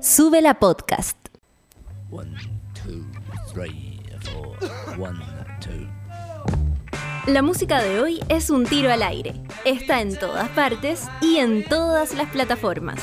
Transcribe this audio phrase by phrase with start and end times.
[0.00, 1.16] Sube la podcast.
[2.10, 2.32] One,
[2.72, 3.04] two,
[3.52, 4.56] three, four.
[4.96, 5.18] One,
[5.60, 5.88] two.
[7.26, 9.34] La música de hoy es un tiro al aire.
[9.64, 13.00] Está en todas partes y en todas las plataformas.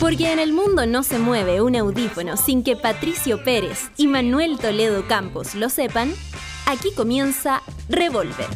[0.00, 4.58] Porque en el mundo no se mueve un audífono sin que Patricio Pérez y Manuel
[4.58, 6.12] Toledo Campos lo sepan,
[6.66, 8.48] aquí comienza Revolver.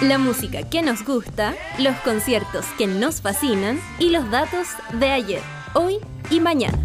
[0.00, 5.40] La música que nos gusta, los conciertos que nos fascinan y los datos de ayer,
[5.74, 5.98] hoy
[6.30, 6.78] y mañana.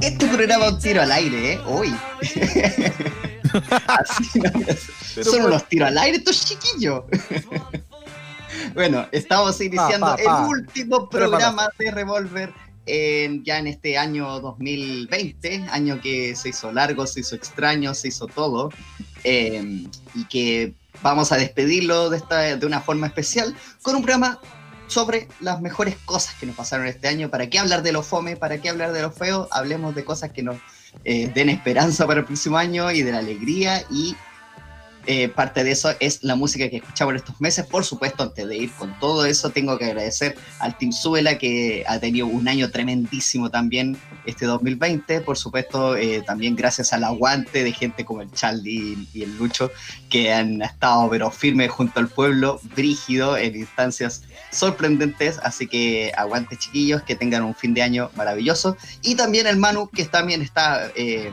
[0.00, 1.60] Este programa es un tiro al aire, ¿eh?
[1.66, 1.94] Hoy.
[3.86, 4.50] Así, ¿no?
[5.24, 7.04] Son unos tiros al aire estos chiquillos.
[8.74, 10.42] bueno, estamos iniciando Pa, pa, pa.
[10.44, 12.52] el último programa de Revolver
[12.86, 18.08] en- ya en este año 2020, año que se hizo largo, se hizo extraño, se
[18.08, 18.70] hizo todo,
[19.24, 24.40] eh, y que vamos a despedirlo de, esta, de una forma especial con un programa
[24.86, 27.30] sobre las mejores cosas que nos pasaron este año.
[27.30, 28.36] ¿Para qué hablar de lo fome?
[28.36, 29.48] ¿Para qué hablar de lo feo?
[29.50, 30.56] Hablemos de cosas que nos
[31.04, 34.14] eh, den esperanza para el próximo año y de la alegría y
[35.06, 37.66] eh, parte de eso es la música que escuchamos en estos meses.
[37.66, 41.84] Por supuesto, antes de ir con todo eso, tengo que agradecer al Team Suela que
[41.88, 45.20] ha tenido un año tremendísimo también este 2020.
[45.22, 49.70] Por supuesto, eh, también gracias al aguante de gente como el Charlie y el Lucho
[50.08, 54.22] que han estado pero firmes junto al pueblo, brígido en instancias
[54.52, 55.40] sorprendentes.
[55.42, 58.76] Así que aguante chiquillos, que tengan un fin de año maravilloso.
[59.02, 60.90] Y también el Manu que también está...
[60.94, 61.32] eh,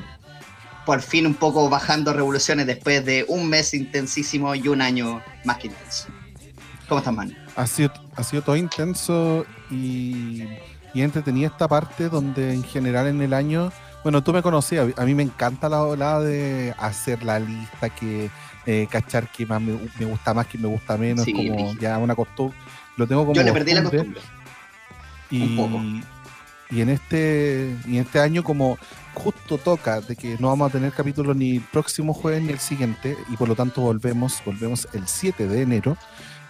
[0.89, 5.59] por fin un poco bajando revoluciones después de un mes intensísimo y un año más
[5.59, 6.07] que intenso.
[6.87, 7.31] ¿Cómo estás, Manu?
[7.55, 10.45] Ha sido, ha sido todo intenso y,
[10.95, 15.05] y entretenida esta parte donde en general en el año, bueno, tú me conocías, a
[15.05, 18.31] mí me encanta la ola de hacer la lista, que
[18.65, 21.99] eh, cachar que más me, me gusta más, que me gusta menos, Sí, como ya
[21.99, 22.57] una costumbre.
[22.97, 24.19] Lo tengo como Yo le perdí la costumbre.
[25.29, 25.45] costumbre.
[25.45, 26.09] un poco.
[26.71, 28.77] Y, en este y en este año como
[29.15, 32.59] justo toca de que no vamos a tener capítulo ni el próximo jueves ni el
[32.59, 35.97] siguiente y por lo tanto volvemos volvemos el 7 de enero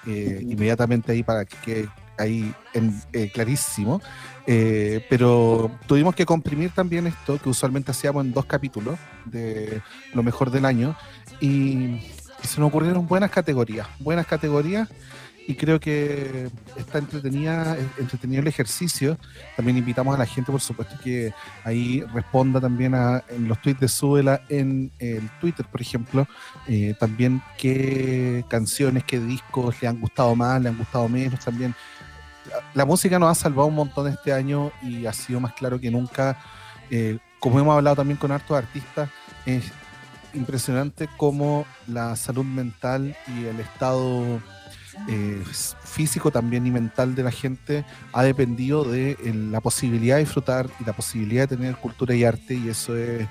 [0.05, 4.01] eh, inmediatamente ahí para que quede ahí en- eh, clarísimo.
[4.45, 9.81] Eh, pero tuvimos que comprimir también esto que usualmente hacíamos en dos capítulos de
[10.13, 10.97] lo mejor del año
[11.39, 11.47] y,
[12.43, 14.89] y se nos ocurrieron buenas categorías buenas categorías
[15.49, 19.17] y creo que está entretenida, entretenido el ejercicio.
[19.55, 21.33] También invitamos a la gente, por supuesto, que
[21.63, 26.27] ahí responda también a, en los tweets de Súbela en el Twitter, por ejemplo,
[26.67, 31.73] eh, también qué canciones, qué discos le han gustado más, le han gustado menos también.
[32.75, 35.89] La música nos ha salvado un montón este año y ha sido más claro que
[35.89, 36.37] nunca.
[36.91, 39.09] Eh, como hemos hablado también con hartos artistas,
[39.47, 39.63] es
[40.35, 44.39] impresionante cómo la salud mental y el estado
[45.07, 45.43] eh,
[45.83, 50.69] físico también y mental de la gente ha dependido de eh, la posibilidad de disfrutar
[50.79, 53.27] y la posibilidad de tener cultura y arte y eso es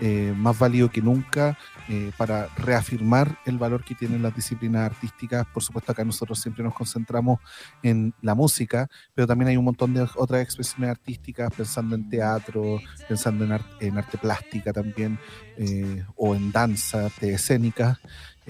[0.00, 1.58] eh, más válido que nunca
[1.88, 5.44] eh, para reafirmar el valor que tienen las disciplinas artísticas.
[5.52, 7.40] Por supuesto acá nosotros siempre nos concentramos
[7.82, 12.80] en la música, pero también hay un montón de otras expresiones artísticas, pensando en teatro,
[13.08, 15.18] pensando en, ar- en arte plástica también,
[15.56, 18.00] eh, o en danza, arte escénica.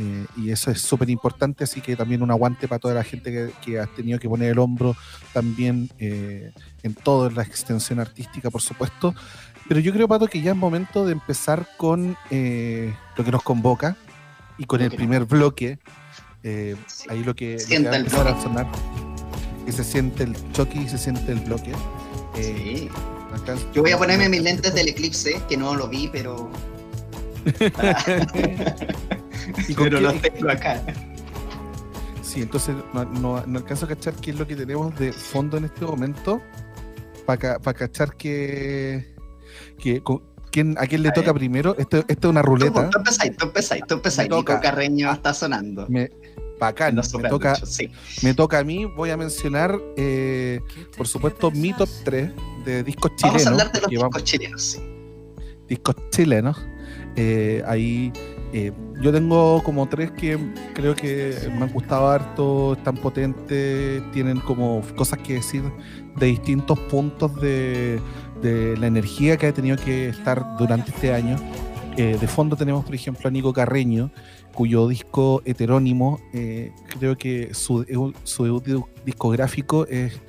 [0.01, 3.33] Eh, y eso es súper importante, así que también un aguante para toda la gente
[3.33, 4.95] que, que ha tenido que poner el hombro
[5.33, 6.53] también eh,
[6.85, 9.13] en toda la extensión artística, por supuesto.
[9.69, 13.43] Pero yo creo, Pato, que ya es momento de empezar con eh, lo que nos
[13.43, 13.97] convoca
[14.57, 15.79] y con el primer bloque.
[16.87, 17.07] Sí.
[17.11, 18.43] ahí lo que, el a bloque.
[18.43, 18.67] sonar,
[19.67, 21.73] que se siente el choque y se siente el bloque.
[22.41, 22.89] Sí.
[23.35, 26.49] acá- Yo voy a ponerme mis lentes del eclipse, que no lo vi, pero,
[27.59, 29.28] ¿Y con
[29.77, 30.83] pero qué- los tengo acá.
[32.23, 35.57] Sí, entonces no, no, no alcanzo a cachar qué es lo que tenemos de fondo
[35.57, 36.43] en este momento
[37.25, 39.15] para cachar que,
[39.79, 41.41] que con- quién, a quién le A toca ver.
[41.41, 41.75] primero.
[41.79, 42.91] Esto, esto es una ruleta.
[42.91, 44.29] tú empezáis, tú empezáis, tú empezáis.
[44.29, 44.55] Me toca.
[44.55, 45.87] Nico Carreño está sonando.
[45.89, 46.11] Me,
[46.61, 47.91] bacán, No me toca, mucho, sí.
[48.23, 48.85] me toca a mí.
[48.85, 50.61] Voy a mencionar, eh,
[50.97, 52.31] por supuesto, mi top 3
[52.65, 53.45] de discos chilenos.
[53.45, 54.81] Vamos a hablar de los discos vamos- chilenos, sí.
[55.67, 56.59] discos chilenos.
[57.17, 58.13] Eh, ahí
[58.53, 58.73] eh,
[59.03, 60.39] yo tengo como tres que
[60.75, 65.63] creo que me han gustado harto, están potentes, tienen como cosas que decir
[66.17, 68.01] de distintos puntos de,
[68.43, 71.37] la energía que ha tenido que estar durante este año.
[71.97, 74.11] Eh, de fondo tenemos, por ejemplo, a Nico Carreño,
[74.55, 77.85] cuyo disco heterónimo, eh, creo que su,
[78.23, 80.21] su debut discográfico es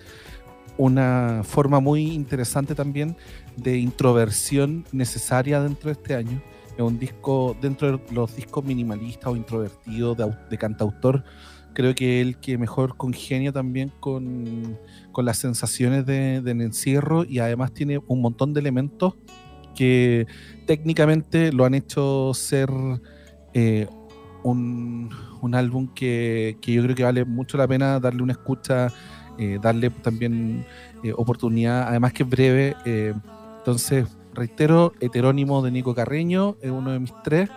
[0.77, 3.15] una forma muy interesante también
[3.57, 6.41] de introversión necesaria dentro de este año.
[6.79, 11.25] Es un disco, dentro de los discos minimalistas o introvertidos de, de cantautor,
[11.73, 14.79] creo que el que mejor congenia también con,
[15.11, 19.15] con las sensaciones de, del encierro y además tiene un montón de elementos
[19.75, 20.25] que
[20.67, 22.69] técnicamente lo han hecho ser
[23.53, 23.85] eh,
[24.43, 25.09] un,
[25.41, 28.87] un, álbum que, que, yo creo que vale mucho la pena darle una escucha,
[29.37, 30.65] eh, darle también
[31.03, 32.75] eh, oportunidad, además que es breve.
[33.57, 34.05] Entonces,
[34.39, 37.49] reitero, heterónimo de Nico Carreño es uno de mis tres.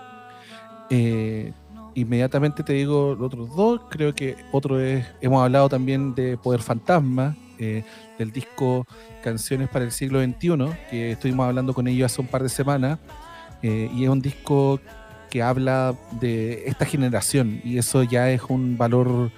[0.90, 1.52] Eh,
[1.94, 3.80] inmediatamente te digo los otros dos.
[3.88, 7.84] Creo que otro es, hemos hablado también de Poder Fantasma, eh,
[8.18, 8.86] del disco
[9.22, 10.56] Canciones para el siglo XXI,
[10.90, 12.98] que estuvimos hablando con ellos hace un par de semanas.
[13.62, 14.80] Eh, y es un disco
[15.30, 19.30] que habla de esta generación y eso ya es un valor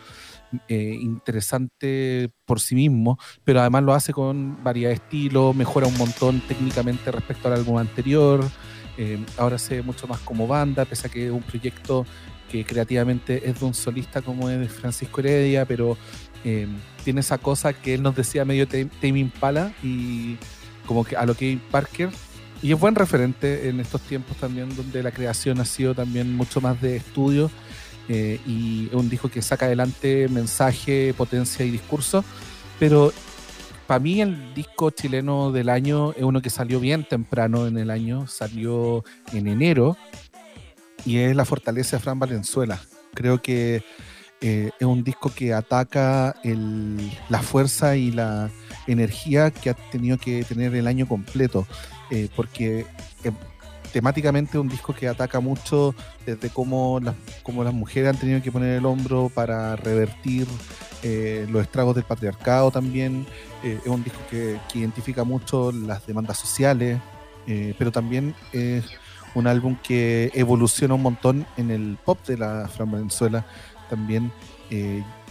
[0.69, 5.97] eh, interesante por sí mismo, pero además lo hace con variedad de estilos, mejora un
[5.97, 8.45] montón técnicamente respecto al álbum anterior.
[8.97, 12.07] Eh, ahora se ve mucho más como banda, pese a que es un proyecto
[12.51, 15.97] que creativamente es de un solista como es Francisco Heredia, pero
[16.45, 16.69] eh,
[17.03, 20.37] tiene esa cosa que él nos decía medio Tame Impala y
[20.87, 22.11] como que a lo que Parker.
[22.63, 26.61] Y es buen referente en estos tiempos también, donde la creación ha sido también mucho
[26.61, 27.51] más de estudio
[28.09, 32.25] eh, y es un disco que saca adelante mensaje, potencia y discurso.
[32.79, 33.13] Pero
[33.87, 37.91] para mí el disco chileno del año es uno que salió bien temprano en el
[37.91, 39.97] año, salió en enero
[41.05, 42.81] y es La Fortaleza de Fran Valenzuela.
[43.15, 43.83] Creo que
[44.41, 48.51] eh, es un disco que ataca el, la fuerza y la
[48.87, 51.67] energía que ha tenido que tener el año completo,
[52.11, 52.81] eh, porque
[53.25, 53.33] eh,
[53.95, 55.95] temáticamente un disco que ataca mucho
[56.27, 57.15] desde cómo las,
[57.73, 60.49] mujeres han tenido que poner el hombro para revertir
[61.05, 63.25] eh, los estragos del patriarcado también.
[63.63, 67.01] Eh, es un disco que, identifica mucho las demandas sociales,
[67.47, 68.85] eh, pero también es
[69.37, 73.47] un álbum que evoluciona un montón en el pop de la Fran Venezuela.
[73.89, 74.33] También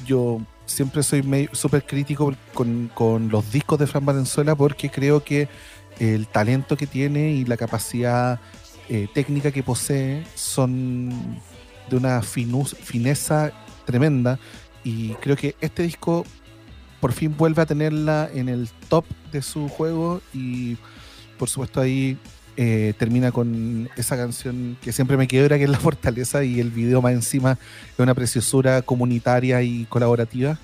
[0.06, 5.50] yo siempre soy súper crítico con, con, los discos de Fran Valenzuela porque creo que
[6.00, 8.40] el talento que tiene y la capacidad
[8.90, 11.10] eh, técnica que posee son
[11.90, 13.52] de una fineza
[13.86, 14.40] tremenda
[14.84, 16.26] y creo que este disco
[17.00, 20.78] por fin vuelve a tenerla en el top de su juego y
[21.38, 22.18] por supuesto ahí
[22.56, 26.70] eh, termina con esa canción que siempre me quiebra, que es La Fortaleza, y el
[26.70, 27.58] video más encima
[27.92, 30.60] es una preciosura comunitaria y colaborativa.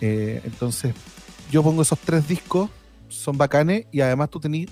[0.00, 0.94] Eh, entonces,
[1.52, 2.70] yo pongo esos tres discos,
[3.08, 4.68] son bacanes, y además tú tenés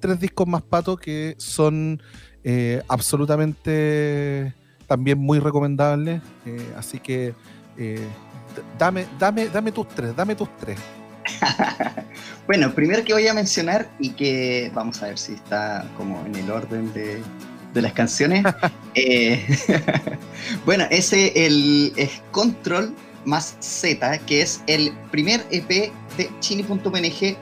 [0.00, 2.00] tres discos más patos que son
[2.44, 4.54] eh, absolutamente
[4.86, 6.22] también muy recomendables.
[6.46, 7.34] Eh, así que
[8.78, 10.78] dame, dame, dame tus tres, dame tus tres.
[12.46, 16.34] bueno, primero que voy a mencionar y que vamos a ver si está como en
[16.36, 17.22] el orden de,
[17.74, 18.44] de las canciones.
[18.94, 19.44] eh,
[20.64, 22.94] bueno, ese el, es Control
[23.24, 27.36] más Z, que es el primer EP de Chini.png,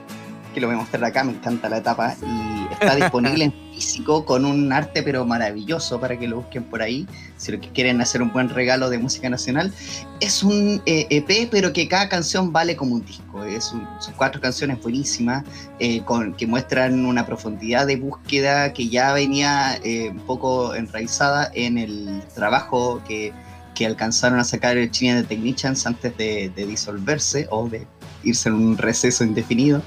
[0.57, 4.25] que lo voy a mostrar acá, me encanta la etapa, y está disponible en físico
[4.25, 7.05] con un arte pero maravilloso para que lo busquen por ahí,
[7.37, 9.71] si lo que quieren hacer un buen regalo de música nacional.
[10.19, 13.43] Es un eh, EP, pero que cada canción vale como un disco.
[13.43, 15.43] Es un, son cuatro canciones buenísimas
[15.77, 21.51] eh, con, que muestran una profundidad de búsqueda que ya venía eh, un poco enraizada
[21.53, 23.31] en el trabajo que,
[23.75, 27.85] que alcanzaron a sacar el China de Technicians antes de, de disolverse o de
[28.23, 29.81] irse en un receso indefinido.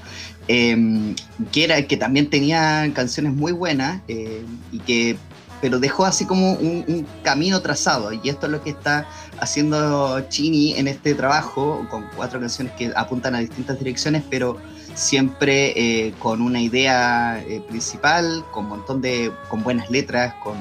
[0.53, 1.15] Eh,
[1.53, 4.43] que era que también tenía canciones muy buenas eh,
[4.73, 5.15] y que
[5.61, 9.07] pero dejó así como un, un, camino trazado y esto es lo que está
[9.39, 14.57] haciendo Chini en este trabajo con cuatro canciones que apuntan a distintas direcciones pero
[14.93, 20.57] siempre eh, con una idea eh, principal con montón de con buenas letras con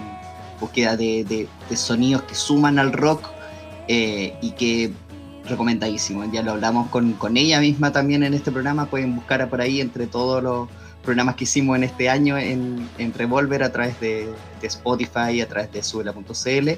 [0.61, 3.29] búsqueda de, de, de sonidos que suman al rock
[3.89, 4.93] eh, y que
[5.51, 6.25] recomendadísimo.
[6.33, 8.87] Ya lo hablamos con, con, ella misma también en este programa.
[8.87, 10.69] Pueden buscar por ahí entre todos los
[11.03, 14.29] programas que hicimos en este año en, en Revolver a través de,
[14.61, 16.71] de, Spotify, a través de subela.cl.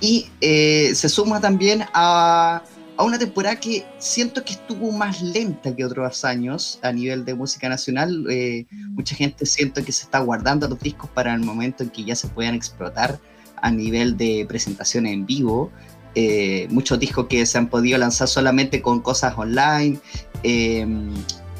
[0.00, 2.62] Y eh, se suma también a,
[2.96, 7.34] a, una temporada que siento que estuvo más lenta que otros años a nivel de
[7.34, 8.26] música nacional.
[8.30, 12.04] Eh, mucha gente siento que se está guardando los discos para el momento en que
[12.04, 13.18] ya se puedan explotar
[13.62, 15.70] a nivel de presentaciones en vivo
[16.16, 20.00] eh, muchos discos que se han podido lanzar solamente con cosas online,
[20.42, 20.86] eh,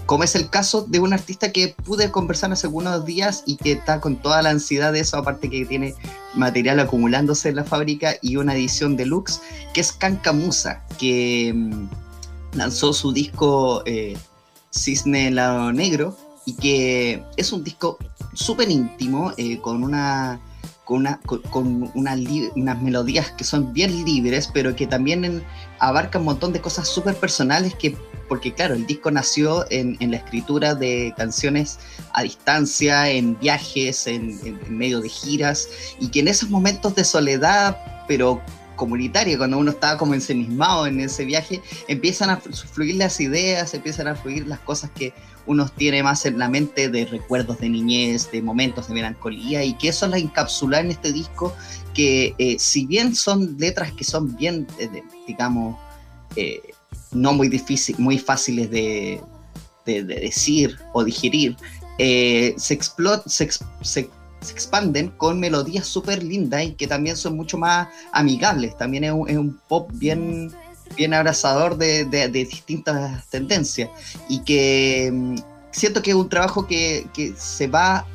[0.07, 3.73] como es el caso de un artista que pude conversar hace algunos días y que
[3.73, 5.95] está con toda la ansiedad de eso, aparte que tiene
[6.35, 9.41] material acumulándose en la fábrica y una edición deluxe,
[9.75, 11.89] que es Cancamusa, que um,
[12.55, 14.17] lanzó su disco eh,
[14.71, 17.99] Cisne Lado Negro y que es un disco
[18.33, 20.41] súper íntimo, eh, con una
[20.87, 21.19] con, una,
[21.51, 25.43] con, unas melodías que son bien libres, pero que también
[25.81, 27.97] abarcan un montón de cosas súper personales que,
[28.29, 31.81] porque claro, el disco nació en, en la escritura de canciones
[32.15, 37.03] a distancia, en viajes, en- en medio de giras, y que en esos momentos de
[37.03, 37.77] soledad,
[38.07, 38.41] pero
[38.77, 43.75] comunitaria, cuando uno estaba como ensimismado en ese viaje, empiezan a flu- fluir las ideas,
[43.75, 45.13] empiezan a fluir las cosas que
[45.47, 49.75] uno tiene más en la mente de recuerdos de niñez, de momentos de melancolía, y
[49.75, 51.55] que eso la encapsula en este disco,
[51.95, 55.79] que eh, si bien son letras que son bien, eh, digamos,
[56.37, 56.61] eh,
[57.13, 59.21] no muy difícil, muy fáciles de,
[59.87, 61.57] de- de decir o digerir,
[61.99, 63.49] se, explo- se,
[63.83, 64.11] se-
[64.47, 68.77] se expanden con melodías súper lindas y que también son mucho más amigables.
[68.77, 70.53] También es un, pop bien,
[70.97, 73.91] bien abrazador de, de- distintas tendencias
[74.29, 75.37] y que mm,
[75.73, 78.07] siento que es un trabajo que, que se va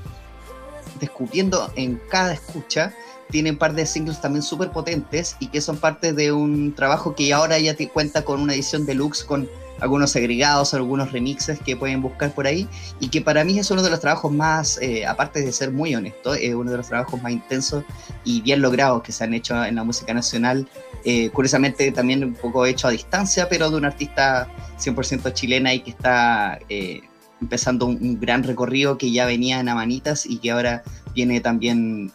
[0.99, 2.93] descubriendo en cada escucha.
[3.29, 7.15] Tiene un par de singles también súper potentes y que son parte de un trabajo
[7.15, 9.49] que ahora ya te cuenta con una edición deluxe con
[9.81, 12.67] algunos agregados, algunos remixes que pueden buscar por ahí
[12.99, 15.93] y que para mí es uno de los trabajos más, eh, aparte de ser muy
[15.95, 17.83] honesto, es uno de los trabajos más intensos
[18.23, 20.67] y bien logrados que se han hecho en la música nacional.
[21.03, 24.47] Eh, curiosamente también un poco hecho a distancia, pero de una artista
[24.79, 27.01] 100% chilena y que está eh,
[27.41, 30.83] empezando un, un gran recorrido que ya venía en Amanitas y que ahora
[31.15, 32.13] viene también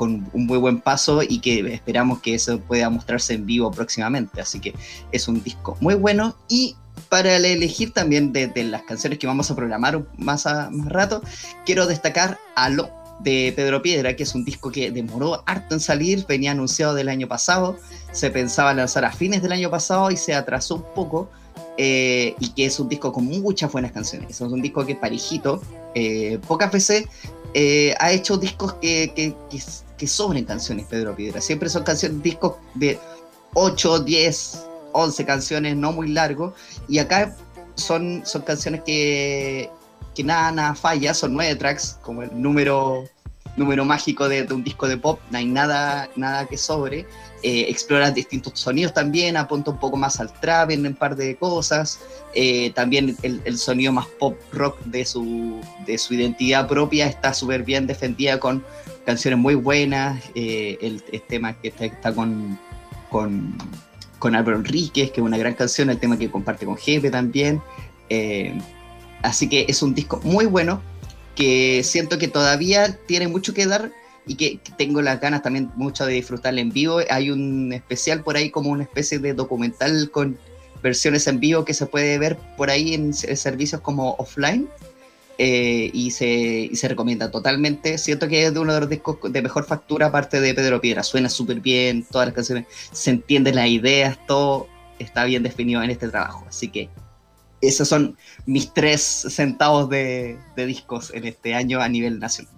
[0.00, 4.40] con un muy buen paso y que esperamos que eso pueda mostrarse en vivo próximamente.
[4.40, 4.74] Así que
[5.12, 6.74] es un disco muy bueno y
[7.08, 11.22] para elegir también de, las canciones que vamos a programar más, a, más rato,
[11.64, 12.90] quiero destacar Aló
[13.20, 17.08] de Pedro Piedra, que es un disco que demoró harto en salir, venía anunciado del
[17.08, 17.76] año pasado,
[18.12, 21.28] se pensaba lanzar a fines del año pasado y se atrasó un poco,
[21.76, 25.60] eh, y que es un disco con muchas buenas canciones, es un disco que parijito,
[25.94, 27.06] eh, pocas veces
[27.54, 29.62] eh, ha hecho discos que, que, que,
[29.98, 32.98] que sobren canciones Pedro Piedra, siempre son canciones, discos de
[33.54, 36.54] 8, 10, 11 canciones, no muy largos,
[36.88, 37.36] y acá
[37.74, 39.70] son, son canciones que,
[40.14, 43.04] que nada, nada falla, son nueve tracks, como el número,
[43.56, 47.06] número mágico de, un disco de pop, no hay nada, nada que sobre,
[47.42, 51.36] eh, explora distintos sonidos también, apunta un poco más al trap en un par de
[51.36, 52.00] cosas,
[52.34, 57.32] eh, también el, el, sonido más pop rock de su, de su identidad propia está
[57.34, 58.64] súper bien defendida con
[59.06, 62.58] canciones muy buenas, eh, el, el, tema que está, está con...
[63.10, 63.56] con
[64.20, 67.60] con Álvaro Enríquez, que es una gran canción, el tema que comparte con Jefe también.
[68.10, 68.54] Eh,
[69.22, 70.80] así que es un disco muy bueno,
[71.34, 73.90] que siento que todavía tiene mucho que dar
[74.26, 77.00] y que, tengo las ganas también mucho de disfrutarla en vivo.
[77.08, 80.38] Hay un especial por ahí como una especie de documental con
[80.82, 84.68] versiones en vivo que se puede ver por ahí en servicios como offline.
[85.42, 86.28] Eh, y, se,
[86.70, 87.96] y, se, recomienda totalmente.
[87.96, 91.02] Siento que es de uno de los discos de mejor factura, aparte de Pedro Piedra.
[91.02, 94.68] Suena súper bien, todas las canciones se entienden las ideas, todo
[94.98, 96.44] está bien definido en este trabajo.
[96.46, 96.90] Así que
[97.62, 102.52] esos son mis tres centavos de, de discos en este año a nivel nacional.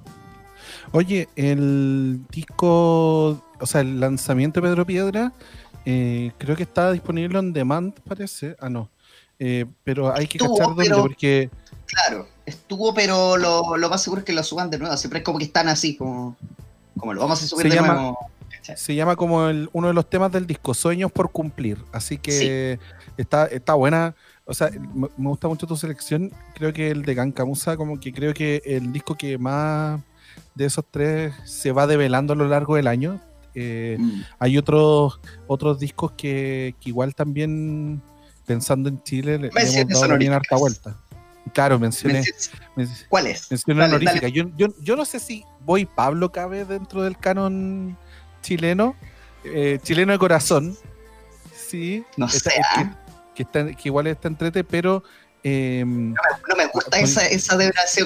[0.91, 5.33] Oye, el disco, o sea, el lanzamiento de Pedro Piedra,
[5.85, 8.57] eh, creo que está disponible on demand, parece.
[8.59, 8.91] Ah, no.
[9.39, 11.03] Eh, pero hay que Estuvo, cachar dónde, pero...
[11.03, 11.51] porque
[11.93, 14.97] Claro, estuvo, pero lo, lo, más seguro es que lo suban de nuevo.
[14.97, 16.37] Siempre es como que están así, como,
[16.99, 18.19] como lo vamos a subir se de llama, nuevo.
[18.77, 21.77] Se llama como el, uno de los temas del disco, Sueños por Cumplir.
[21.93, 23.03] Así que sí.
[23.19, 24.15] está, está buena.
[24.47, 26.33] O sea, me, gusta mucho tu selección.
[26.55, 30.01] Creo que el de Gancamusa, como que creo que el disco que más
[30.55, 33.21] de esos tres se va develando a lo largo del año.
[33.55, 34.23] Eh, mm.
[34.39, 38.01] Hay otros otros discos que, que igual también
[38.47, 40.97] pensando en Chile le, le hemos dado bien harta vuelta.
[41.53, 42.23] Claro, mencioné.
[42.77, 43.07] Menciones.
[43.09, 43.51] ¿Cuál es?
[43.51, 44.27] Mencioné dale, honorífica.
[44.27, 44.33] Dale.
[44.33, 47.97] Yo, yo, yo, no sé si Voy Pablo cabe dentro del canon
[48.41, 48.95] chileno,
[49.45, 50.77] eh, chileno de corazón.
[51.55, 52.05] Sí.
[52.17, 52.61] No está, sé.
[52.75, 52.91] Que,
[53.35, 55.03] que, está, que, igual está entrete, pero.
[55.45, 56.15] Eh, no, me,
[56.49, 57.57] no, me, gusta con, esa, esa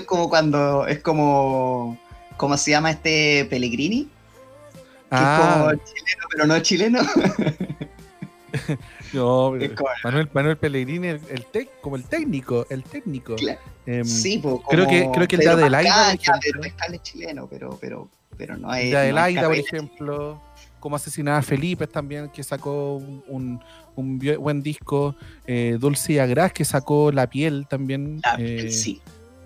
[0.07, 1.99] como cuando es como.
[2.37, 4.05] ¿Cómo se llama este Pellegrini?
[4.05, 5.39] Que ah.
[5.39, 7.01] es como chileno, pero no chileno.
[9.13, 9.53] No,
[10.05, 13.37] Manuel, Manuel Pellegrini, el, el tec, como el técnico, el técnico.
[13.37, 13.61] Claro.
[13.87, 18.57] Eh, sí, pues, creo que creo que el de Adelaida, es chileno, pero pero pero
[18.57, 18.91] no es.
[18.91, 20.43] De Adelaida, no por ejemplo,
[20.81, 23.63] como asesinaba a Felipe también, que sacó un, un,
[23.95, 25.15] un buen disco.
[25.47, 28.21] Eh, Dulce y Agras, que sacó La Piel también.
[28.25, 29.01] La piel, eh, sí.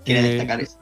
[0.05, 0.79] Quiere destacar eso.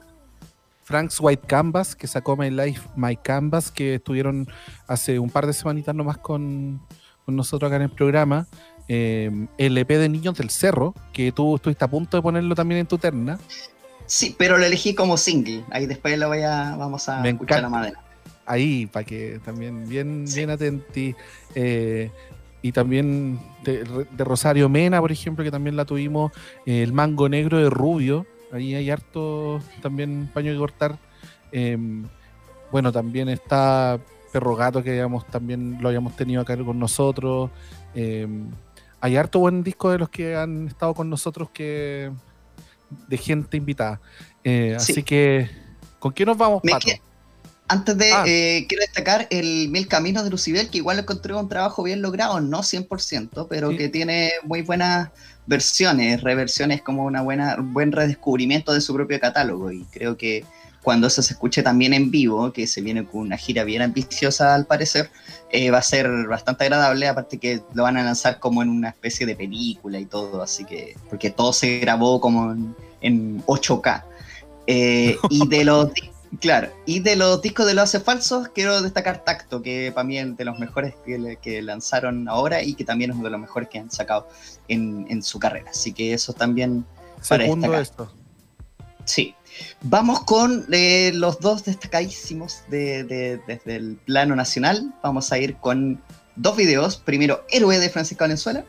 [0.89, 4.47] Frank's White Canvas, que sacó My Life, My Canvas, que estuvieron
[4.87, 6.81] hace un par de semanitas nomás con,
[7.29, 8.47] con nosotros acá en el programa.
[8.87, 12.81] Eh, el EP de Niños del Cerro, que tú estuviste a punto de ponerlo también
[12.81, 13.37] en tu terna.
[14.07, 15.63] Sí, pero lo elegí como single.
[15.69, 17.67] Ahí después lo voy a, vamos a Me escuchar encanta.
[17.77, 18.03] a madera.
[18.47, 21.13] ahí, para que también bien, bien atenti.
[21.53, 22.09] Eh,
[22.63, 26.31] y también de, de Rosario Mena, por ejemplo, que también la tuvimos,
[26.65, 30.97] eh, el mango negro de Rubio, ahí hay harto también paño que cortar.
[31.51, 32.05] Em,
[32.71, 33.99] bueno, también está
[34.31, 37.49] Perro Gato, que habíamos, también lo habíamos tenido acá con nosotros.
[37.95, 38.49] Em,
[39.01, 42.11] hay harto buen disco de los que han estado con nosotros que
[43.07, 43.99] de gente invitada.
[44.43, 44.91] Eh, Sí.
[44.93, 45.49] Así que,
[45.99, 46.87] ¿con qué nos vamos, Pato?
[46.87, 47.01] que-
[47.71, 48.23] Antes de, Ah.
[48.25, 52.41] eh, quiero destacar el Mil Caminos de Lucibel, que igual encontré un trabajo bien logrado,
[52.41, 53.77] no 100%, pero Sí.
[53.77, 55.09] que tiene muy buenas
[55.45, 59.71] versiones, reversiones como una buena, un buen redescubrimiento de su propio catálogo.
[59.71, 60.43] Y creo que
[60.83, 64.55] cuando eso se escuche también en vivo, que se viene con una gira bien ambiciosa
[64.55, 65.09] al parecer,
[65.51, 68.89] eh, va a ser bastante agradable, aparte que lo van a lanzar como en una
[68.89, 74.03] especie de película y todo, así que, porque todo se grabó como en, en 8K.
[74.67, 75.89] Eh, y de los
[76.39, 80.17] claro, y de los discos de los hace falsos, quiero destacar Tacto, que para mí
[80.19, 83.67] es de los mejores que, lanzaron ahora y que también es uno de los mejores
[83.69, 84.27] que han sacado
[84.67, 85.71] en, en su carrera.
[85.71, 86.85] Así que eso también
[87.27, 87.81] para Segundo destacar.
[87.81, 88.13] esto.
[89.05, 89.35] Sí.
[89.81, 94.93] Vamos con eh, los dos destacadísimos de- de- desde el plano nacional.
[95.03, 96.01] Vamos a ir con
[96.35, 96.97] dos videos.
[96.97, 98.63] Primero, Héroe de Francisco Valenzuela.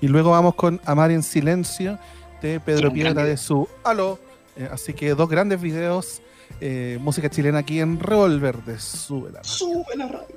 [0.00, 1.98] Y luego vamos con Amar en Silencio
[2.42, 4.18] de Pedro Piedra de su Aló.
[4.56, 6.20] Eh, así que dos grandes videos.
[6.60, 9.50] eh, música chilena aquí en Revolver de Sube la Radio.
[9.50, 10.36] Sube la radio.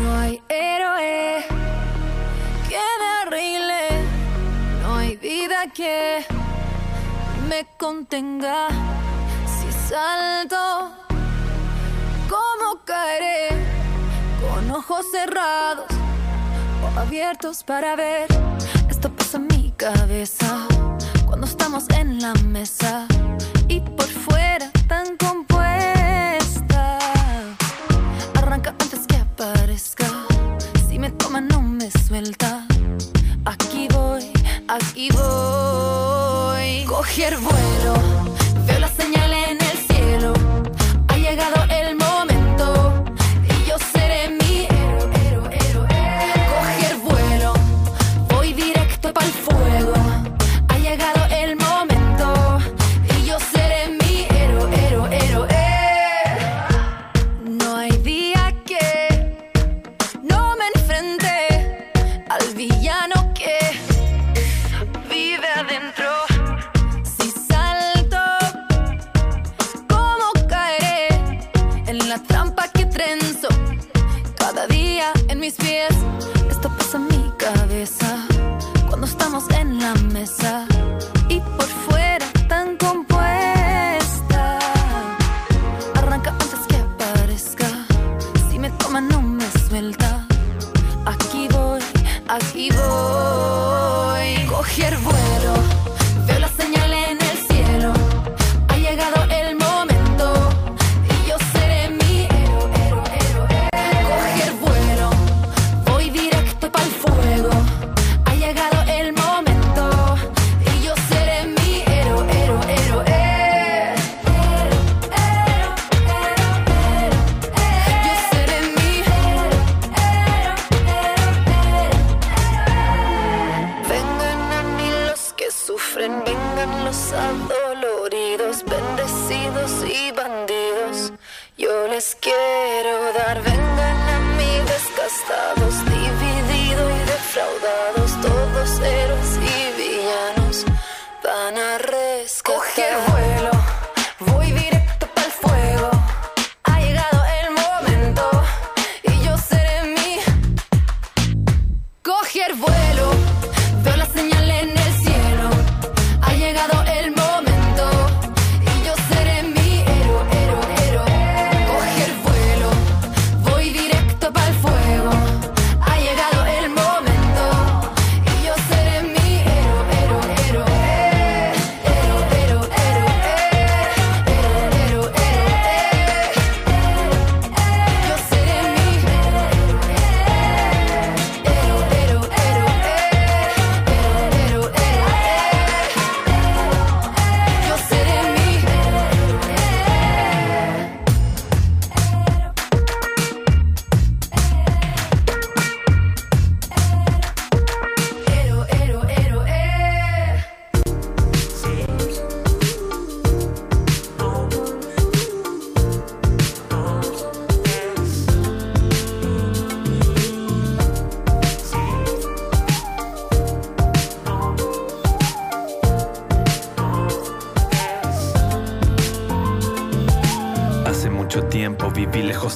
[0.00, 1.44] No hay héroe
[2.68, 3.61] que me arregle,
[5.22, 6.26] vida que
[7.48, 8.66] me contenga.
[9.46, 10.90] Si salto,
[12.28, 13.50] ¿cómo caeré?
[14.40, 15.86] Con ojos cerrados
[16.82, 18.26] o abiertos para ver.
[18.90, 20.66] Esto pasa en mi cabeza
[21.24, 23.06] cuando estamos en la mesa
[23.68, 26.98] y por fuera tan compuesta.
[28.34, 30.06] Arranca antes que aparezca.
[30.88, 32.41] Si me toma, no me suelta.
[37.12, 37.36] Voy.
[37.36, 37.81] Coger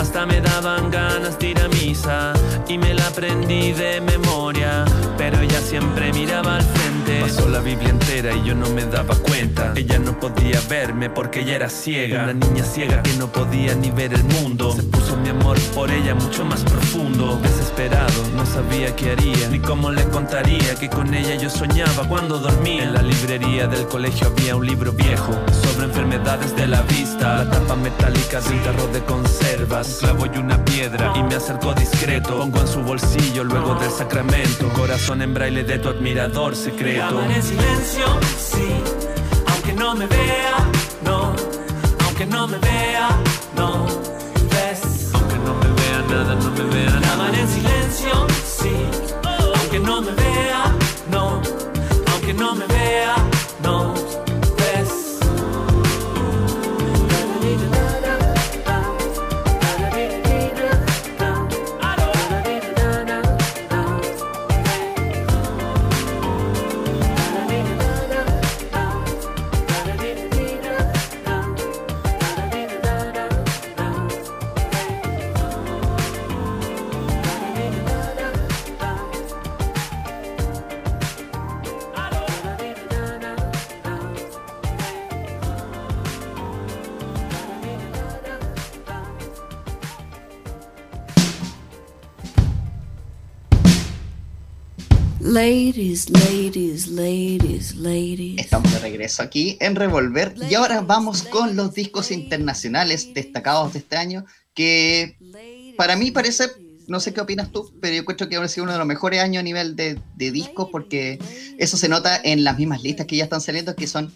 [0.00, 2.32] hasta me daban ganas de misa
[2.68, 4.84] y me la aprendí de memoria.
[5.16, 6.87] Pero ella siempre miraba al frente.
[7.20, 9.72] Pasó la Biblia entera y yo no me daba cuenta.
[9.74, 12.24] Ella no podía verme porque ella era ciega.
[12.24, 14.72] Una niña ciega que no podía ni ver el mundo.
[14.72, 17.38] Se puso mi amor por ella mucho más profundo.
[17.42, 22.38] Desesperado, no sabía qué haría ni cómo le contaría que con ella yo soñaba cuando
[22.38, 22.84] dormía.
[22.84, 27.44] En la librería del colegio había un libro viejo sobre enfermedades de la vista.
[27.44, 31.34] La tapa metálica de un tarro de conservas un clavo y una piedra y me
[31.36, 32.38] acerco discreto.
[32.38, 34.68] Pongo en su bolsillo luego del sacramento.
[34.74, 36.97] Corazón en braille de tu admirador secreto.
[37.00, 38.06] En silencio,
[38.36, 38.74] sí,
[39.46, 40.56] aunque no me vea,
[41.04, 41.32] no,
[42.04, 43.08] aunque no me vea,
[43.56, 43.86] no,
[44.50, 45.10] ves.
[45.14, 47.28] Aunque no me vea nada, no me vea nada.
[47.38, 48.72] en silencio, sí,
[49.60, 50.74] aunque no me vea,
[51.12, 51.40] no,
[52.12, 53.14] aunque no me vea,
[53.62, 53.94] no.
[95.20, 98.38] Ladies, ladies, ladies, ladies.
[98.38, 103.80] Estamos de regreso aquí en Revolver y ahora vamos con los discos internacionales destacados de
[103.80, 105.16] este año que
[105.76, 106.44] para mí parece,
[106.86, 109.20] no sé qué opinas tú, pero yo encuentro que ha sido uno de los mejores
[109.20, 111.18] años a nivel de, discos porque
[111.58, 114.12] eso se nota en las mismas listas que ya están saliendo que son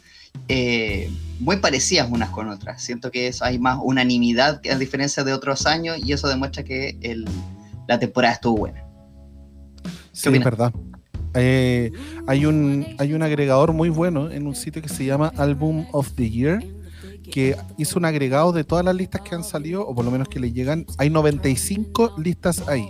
[0.46, 1.10] eh,
[1.40, 2.80] muy parecidas unas con otras.
[2.80, 6.96] Siento que hay más unanimidad a diferencia de otros años y eso demuestra que
[7.88, 8.84] la temporada estuvo buena.
[10.12, 10.72] Sí, es verdad.
[11.34, 11.92] Eh,
[12.26, 16.12] hay, un, hay un agregador muy bueno en un sitio que se llama Album of
[16.12, 16.62] the Year,
[17.30, 20.28] que hizo un agregado de todas las listas que han salido, o por lo menos
[20.28, 20.86] que le llegan.
[20.98, 22.88] Hay 95 listas ahí.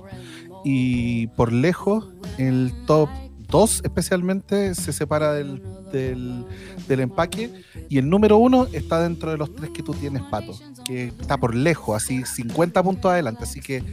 [0.65, 3.09] Y por lejos, el top
[3.53, 7.51] 2 especialmente se separa del, del, empaque.
[7.89, 11.37] Y el número 1 está dentro de los tres que tú tienes, Pato, que está
[11.37, 13.45] por lejos, así 50 puntos adelante.
[13.45, 13.85] Así que,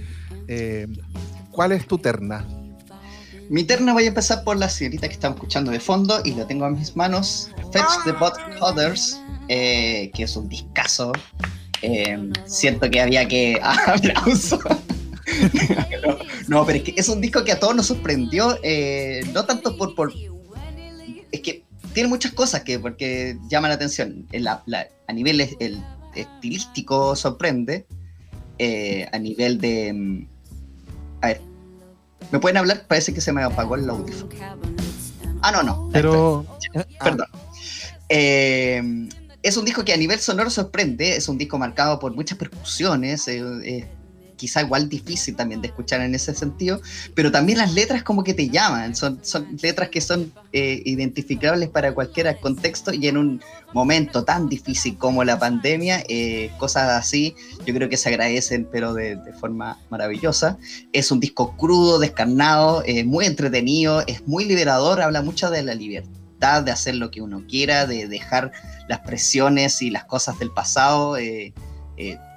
[0.48, 0.88] eh,
[1.52, 2.46] ¿cuál es tu terna?
[3.50, 6.46] Mi terna voy a empezar por la señorita que estamos escuchando de fondo y la
[6.46, 7.50] tengo a mis manos.
[7.74, 11.12] Fetch the Bot Others, eh, que es un discazo.
[11.82, 13.60] Eh, siento que había que.
[13.88, 14.60] ¡Aplauso!
[16.48, 18.60] no, pero es que es un disco que a todos nos sorprendió.
[18.62, 20.14] Eh, no tanto por, por.
[21.32, 24.28] Es que tiene muchas cosas que porque llaman la atención.
[25.08, 25.84] a nivel el,
[26.14, 27.88] estilístico sorprende.
[29.12, 29.92] a nivel de.
[29.92, 30.28] Mm,
[31.22, 31.49] a ver,
[32.32, 32.86] ¿Me pueden hablar?
[32.88, 34.30] Parece que se me apagó el audífono.
[35.42, 35.90] Ah, no, no.
[35.92, 36.46] Pero.
[36.76, 36.86] Ah.
[37.04, 37.28] Perdón.
[38.10, 39.10] Eh,
[39.42, 43.28] es un disco que a nivel sonoro sorprende, es un disco marcado por muchas percusiones,
[43.28, 43.88] eh,
[44.40, 46.82] quizá igual difícil también de escuchar en ese sentido,
[47.14, 49.20] pero también las letras como que te llaman, son,
[49.62, 53.42] letras que son eh, identificables para cualquier contexto y en un
[53.74, 58.94] momento tan difícil como la pandemia, eh, cosas así yo creo que se agradecen, pero
[58.94, 60.58] de, forma maravillosa.
[60.92, 65.76] Es un disco crudo, descarnado, eh, muy entretenido, es muy liberador, habla mucho de la
[65.76, 68.52] libertad de hacer lo que uno quiera, de dejar
[68.88, 71.18] las presiones y las cosas del pasado.
[71.18, 71.54] Eh,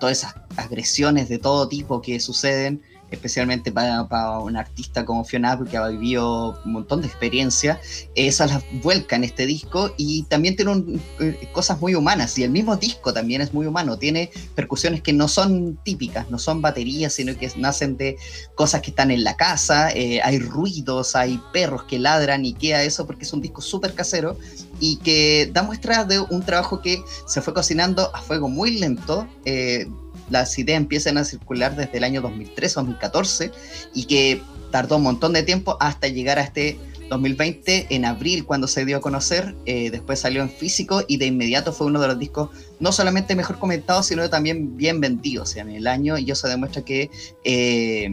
[0.01, 5.53] todas esas agresiones de todo tipo que suceden, especialmente para, para un artista como Fiona
[5.53, 7.81] Apple, que ha vivido un montón de experiencia,
[8.15, 12.37] esas las vuelca en este disco y también tiene un, eh, cosas muy humanas.
[12.39, 16.39] Y el mismo disco también es muy humano, tiene percusiones que no son típicas, no
[16.39, 18.17] son baterías, sino que nacen de
[18.55, 22.83] cosas que están en la casa, eh, hay ruidos, hay perros que ladran y queda
[22.83, 24.37] eso porque es un disco súper casero
[24.81, 29.27] y que da muestra de un trabajo que se fue cocinando a fuego muy lento.
[29.45, 29.87] Eh,
[30.33, 33.53] las ideas empiezan a circular desde el año 2013-2014
[33.95, 36.79] y que tardó un montón de tiempo hasta llegar a este
[37.11, 41.27] 2020 en abril cuando se dio a conocer, eh, después salió en físico y de
[41.27, 42.49] inmediato fue uno de los discos
[42.81, 47.11] no solamente mejor comentados, sino también bien vendidos en el año y eso demuestra que
[47.45, 48.09] eh,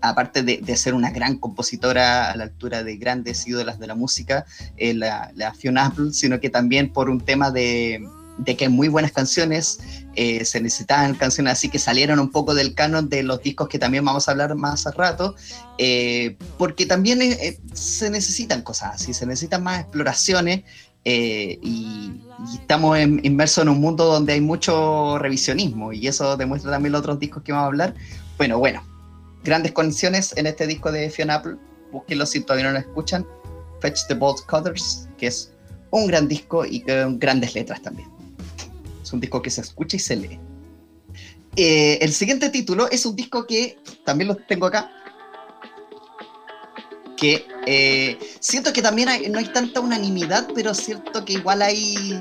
[0.00, 4.44] aparte de, ser una gran compositora a la altura de grandes ídolas de la música,
[4.76, 8.04] eh, la, la Fiona Apple, sino que también por un tema de
[8.38, 9.78] de que hay muy buenas canciones,
[10.14, 13.78] eh, se necesitaban canciones así que salieron un poco del canon de los discos que
[13.78, 15.34] también vamos a hablar más a rato,
[15.78, 20.64] eh, porque también eh, se necesitan cosas así, se necesitan más exploraciones
[21.04, 22.20] y,
[22.54, 27.18] estamos inmersos en un mundo donde hay mucho revisionismo y eso demuestra también los otros
[27.18, 27.94] discos que vamos a hablar.
[28.36, 28.84] Bueno, bueno,
[29.42, 31.56] grandes condiciones en este disco de Fiona Apple,
[31.90, 33.26] búsquenlo si todavía no lo escuchan,
[33.80, 35.52] Fetch the Bolt Cutters, que es
[35.90, 38.21] un gran disco y con grandes letras también
[39.12, 40.40] un disco que se escucha y se lee.
[41.56, 44.90] Eh, el siguiente título es un disco que también lo tengo acá.
[47.16, 52.20] Que eh, siento que también no hay tanta unanimidad, pero siento que igual hay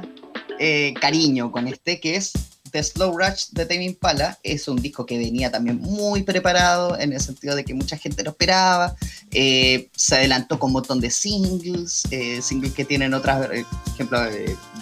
[0.59, 2.33] eh, cariño con este, que es
[2.71, 4.39] The Slow Rush de Tame Impala.
[4.43, 8.23] Es un disco que venía también muy preparado, en el sentido de que mucha gente
[8.23, 8.95] lo esperaba.
[9.31, 12.03] se adelantó con un montón de singles,
[12.41, 14.19] singles que tienen otras, por ejemplo,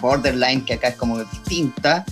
[0.02, 2.06] Borderline, que acá es como distinta,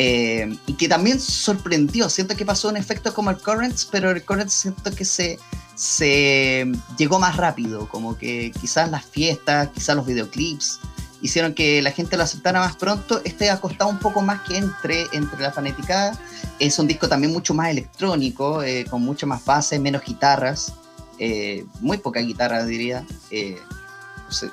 [0.00, 2.08] eh, y que también sorprendió.
[2.08, 5.38] Siento que pasó un efecto como el Currents, pero el Currents siento que se,
[5.74, 10.78] se llegó más rápido, como que quizás las fiestas, quizás los videoclips
[11.22, 13.20] hicieron que la gente lo aceptara más pronto.
[13.24, 16.18] Este ha costado un poco más que entre, entre la fanaticada.
[16.58, 20.74] Es un disco también mucho más electrónico, eh, con mucho más base, menos guitarras,
[21.18, 23.04] eh, muy poca guitarra diría.
[23.30, 24.50] No sé,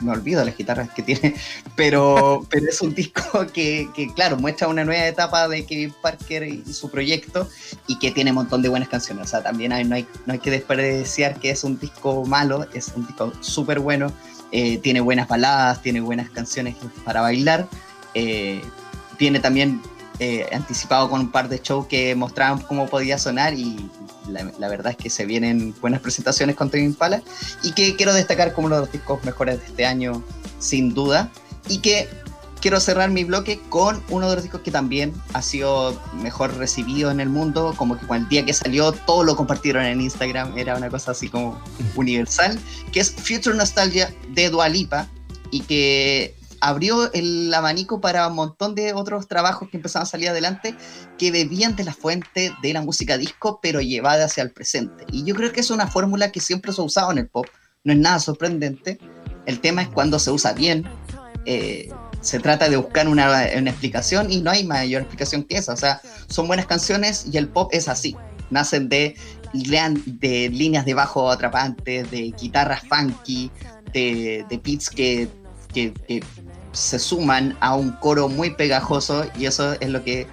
[0.00, 1.34] me, olvido las guitarras que tiene,
[1.76, 6.44] pero, pero es un disco que, que, claro, muestra una nueva etapa de Kevin Parker
[6.44, 7.48] y, su proyecto
[7.86, 9.26] y que tiene un montón de buenas canciones.
[9.26, 12.66] O sea, también hay, no, hay, no hay que desperdiciar que es un disco malo,
[12.74, 14.12] es un disco súper bueno,
[14.52, 17.68] eh, tiene buenas baladas, tiene buenas canciones para bailar,
[18.14, 18.62] eh,
[19.16, 19.80] tiene también
[20.18, 23.88] eh, anticipado con un par de shows que mostraban cómo podía sonar y
[24.28, 27.22] la, verdad es que se vienen buenas presentaciones con Tame Impala
[27.62, 30.22] y que quiero destacar como uno de los discos mejores de este año,
[30.58, 31.30] sin duda,
[31.68, 32.08] y que
[32.60, 37.10] quiero cerrar mi bloque con uno de los discos que también ha sido mejor recibido
[37.10, 40.76] en el mundo, como que el día que salió todo lo compartieron en Instagram, era
[40.76, 41.62] una cosa así como
[41.96, 42.58] universal,
[42.92, 45.08] que es Future Nostalgia de Dualipa
[45.50, 50.28] y que abrió el abanico para un montón de otros trabajos que empezaban a salir
[50.28, 50.74] adelante
[51.18, 55.06] que bebían de la fuente de la música disco, pero llevada hacia el presente.
[55.10, 57.46] Y yo creo que es una fórmula que siempre se ha usado en el pop,
[57.82, 58.98] no es nada sorprendente.
[59.46, 60.84] El tema es cuando se usa bien.
[61.46, 65.72] Eh, se trata de buscar una, una, explicación y no hay mayor explicación que esa.
[65.72, 68.16] O sea, son buenas canciones y el pop es así.
[68.50, 69.16] Nacen de,
[69.52, 73.50] de líneas de bajo atrapantes, de guitarras funky,
[73.92, 75.28] de, de beats que,
[75.72, 75.92] que,
[76.72, 80.28] se suman a un coro muy pegajoso y eso es lo que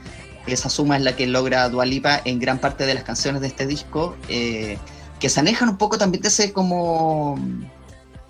[0.45, 3.65] esa suma es la que logra Dualipa en gran parte de las canciones de este
[3.65, 4.78] disco eh,
[5.19, 7.39] que se alejan un poco también de ese como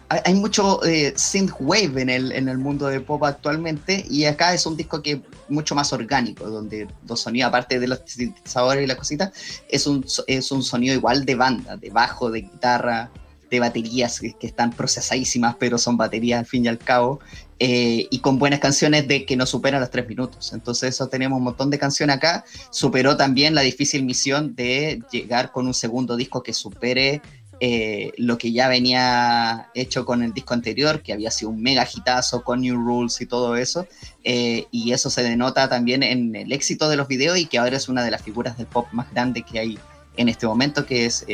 [0.09, 4.65] hay, mucho eh, synthwave en el, en el mundo de pop actualmente y acá es
[4.65, 8.95] un disco que mucho más orgánico donde los sonidos aparte de los sintetizadores y la
[8.95, 9.31] cosita
[9.69, 13.11] es un, es un sonido igual de banda de bajo de guitarra
[13.49, 17.19] de baterías que, que, están procesadísimas, pero son baterías al fin y al cabo,
[17.59, 20.53] eh, y con buenas canciones de que no superan los tres minutos.
[20.53, 22.43] Entonces eso tenemos un montón de canciones acá.
[22.69, 27.21] Superó también la difícil misión de llegar con un segundo disco que supere
[27.59, 31.87] eh, lo que ya venía hecho con el disco anterior, que había sido un mega
[31.91, 33.87] hitazo con New Rules y todo eso.
[34.23, 37.77] Eh, y eso se denota también en el éxito de los videos y que ahora
[37.77, 39.79] es una de las figuras del pop más grande que hay
[40.17, 41.25] en este momento, que es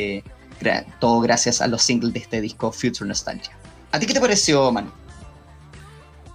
[0.98, 3.54] todo gracias a los singles de este disco Future Nostalgia.
[3.92, 4.90] ¿A ti qué te pareció, Manu?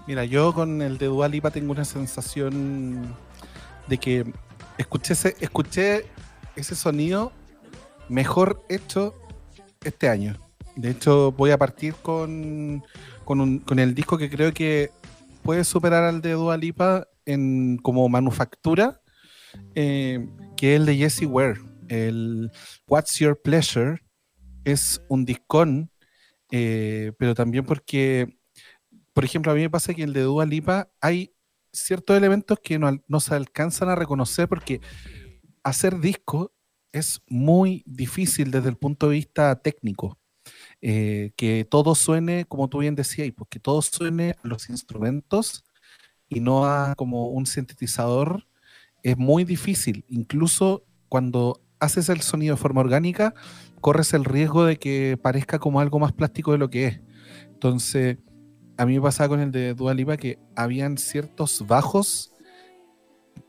[0.09, 3.15] Mira, yo con el de Dualipa tengo una sensación
[3.87, 4.25] de que
[4.77, 6.05] escuché ese, escuché
[6.55, 7.31] ese sonido
[8.07, 9.13] mejor hecho
[9.83, 10.35] este año.
[10.75, 12.83] De hecho, voy a partir con,
[13.25, 14.91] con, el disco que creo que
[15.43, 19.01] puede superar al de Dualipa en como manufactura,
[19.75, 21.59] eh, que es el de Jesse Ware.
[21.87, 22.51] el
[22.87, 24.01] What's Your Pleasure
[24.63, 25.91] es un discón,
[26.51, 28.37] eh, pero también porque,
[29.13, 31.33] por ejemplo, a mí me pasa que el de Dua Lipa hay
[31.71, 34.81] ciertos elementos que no, no se alcanzan a reconocer porque
[35.63, 36.53] hacer disco
[36.91, 40.17] es muy difícil desde el punto de vista técnico.
[40.81, 45.63] Eh, que todo suene, como tú bien decías, pues que todo suene a los instrumentos
[46.29, 48.47] y no a como un sintetizador,
[49.03, 50.05] es muy difícil.
[50.07, 53.33] Incluso cuando haces el sonido de forma orgánica,
[53.81, 57.01] corres el riesgo de que parezca como algo más plástico de lo que es.
[57.45, 58.17] Entonces,
[58.77, 62.31] a mí me pasaba con el de Dua Lipa que habían ciertos bajos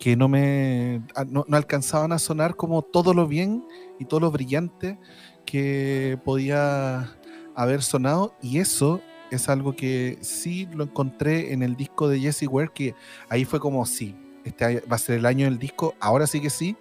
[0.01, 3.63] que no me no, alcanzaban a sonar como todo lo bien
[3.99, 4.99] y todo lo brillante
[5.45, 7.15] que podía
[7.55, 8.35] haber sonado.
[8.41, 12.95] Y eso es algo que sí lo encontré en el disco de Jesse Ware que
[13.29, 16.51] ahí fue como sí, este va a ser el año del disco, ahora sí que
[16.51, 16.77] sí,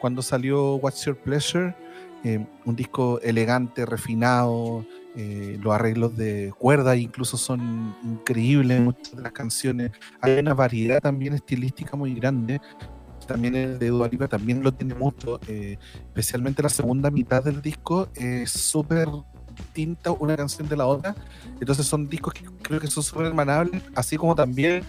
[0.00, 1.74] cuando salió What's Your Pleasure,
[2.22, 9.22] eh, un disco elegante, refinado, eh, los arreglos de cuerda incluso son increíbles muchas de
[9.22, 9.90] las canciones.
[10.20, 12.60] Hay una variedad también estilística muy grande.
[13.26, 18.08] También el de Dualipa también lo tiene mucho, eh, especialmente la segunda mitad del disco
[18.14, 19.08] es súper
[19.60, 21.14] distinta una canción de la otra.
[21.60, 24.82] Entonces son discos que creo que son súper hermanables, así como también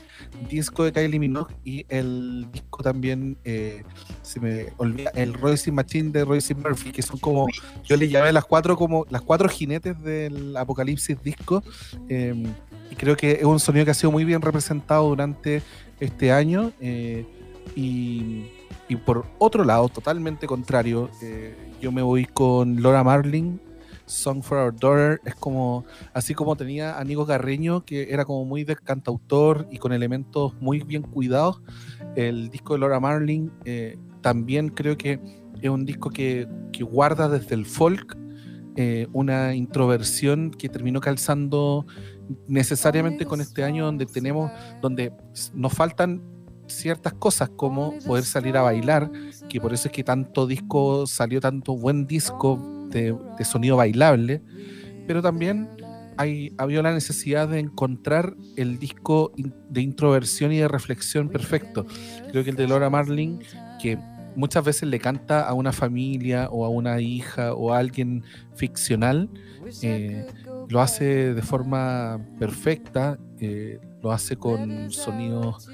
[0.49, 3.83] disco de Kylie Minogue y el disco también, eh,
[4.21, 7.47] se me olvida, el Royce Machine de Royce Murphy, que son como,
[7.83, 11.63] yo le llamé las cuatro como las cuatro jinetes del Apocalipsis disco.
[12.09, 12.43] Em,
[12.89, 15.61] y creo que es un sonido que ha sido muy bien representado durante
[15.99, 16.71] este año.
[16.81, 17.25] Eh,
[17.75, 18.47] y,
[18.89, 23.59] y, por otro lado, totalmente contrario, eh, yo me voy con Laura Marling
[24.11, 28.45] Song for Our Daughter es como, así como tenía a Nico Carreño, que era como
[28.45, 31.61] muy de cantautor y con elementos muy bien cuidados,
[32.15, 35.19] el disco de Laura Marling eh, también creo que
[35.61, 36.47] es un disco que,
[36.81, 38.17] guarda desde el folk
[38.75, 41.85] eh, una introversión que terminó calzando
[42.47, 45.13] necesariamente con este año donde tenemos, donde
[45.53, 46.23] nos faltan
[46.71, 49.11] ciertas cosas como poder salir a bailar,
[49.49, 54.41] que por eso es que tanto disco salió, tanto buen disco de, sonido bailable,
[55.07, 55.69] pero también
[56.17, 59.31] hay, había la necesidad de encontrar el disco
[59.69, 61.85] de introversión y de reflexión perfecto.
[62.31, 63.39] Creo que el de Laura Marling,
[63.81, 63.97] que
[64.35, 68.23] muchas veces le canta a una familia o a una hija o a alguien
[68.55, 69.29] ficcional,
[69.81, 70.25] eh,
[70.69, 75.69] lo hace de forma perfecta, eh, lo hace con sonidos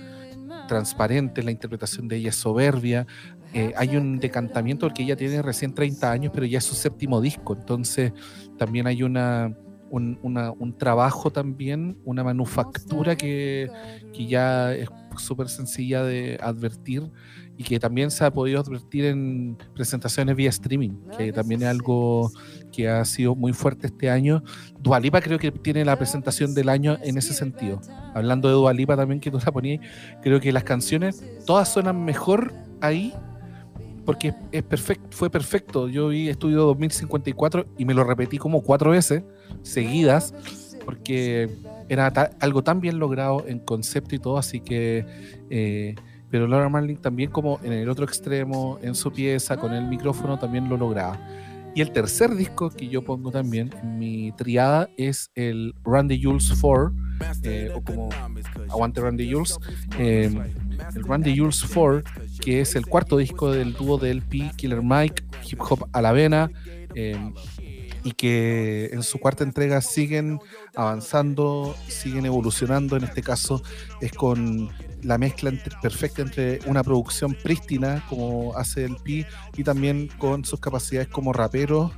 [0.68, 3.08] transparentes, la interpretación de ella es soberbia,
[3.54, 7.22] eh, hay un decantamiento porque ella tiene recién 30 años, pero ya es su séptimo
[7.22, 8.12] disco, entonces
[8.58, 9.56] también hay una,
[9.90, 13.70] un, trabajo también, una manufactura que,
[14.14, 17.10] ya es súper sencilla de advertir
[17.58, 22.32] y que también se ha podido advertir en presentaciones vía streaming, que también es algo
[22.72, 24.44] que ha sido muy fuerte este año.
[24.80, 27.82] Dualipa creo que tiene la presentación del año en ese sentido.
[28.14, 29.86] Hablando de Dualipa también que tú la ponías,
[30.22, 33.12] creo que las canciones todas suenan mejor ahí
[34.06, 35.90] porque es perfecto, fue perfecto.
[35.90, 39.24] Yo vi Estudio 2054 y me lo repetí como cuatro veces
[39.64, 40.34] seguidas,
[40.86, 41.50] porque
[41.90, 42.08] era
[42.40, 45.06] algo tan bien logrado en concepto y todo, así que...
[45.50, 45.96] Eh,
[46.30, 50.38] pero Laura Marling también como en el otro extremo, en su pieza, con el micrófono,
[50.38, 51.20] también lo lograba.
[51.78, 56.92] Y el tercer disco que yo pongo también mi triada es el Randy Jules 4,
[57.44, 58.10] eh, o como
[58.68, 59.60] Aguante Randy Jules.
[60.00, 60.32] Eh,
[60.96, 62.02] el Randy Jules 4,
[62.42, 66.14] que es el cuarto disco del dúo de LP Killer Mike, Hip Hop a la
[66.14, 66.50] Vena,
[66.96, 67.36] em,
[68.04, 70.40] y que en su cuarta entrega siguen
[70.76, 72.98] avanzando, siguen evolucionando.
[72.98, 73.62] En este caso
[74.02, 74.70] es con
[75.04, 80.60] la mezcla perfecta entre una producción prístina, como hace el Pi, y también con sus
[80.60, 81.92] capacidades como rapero.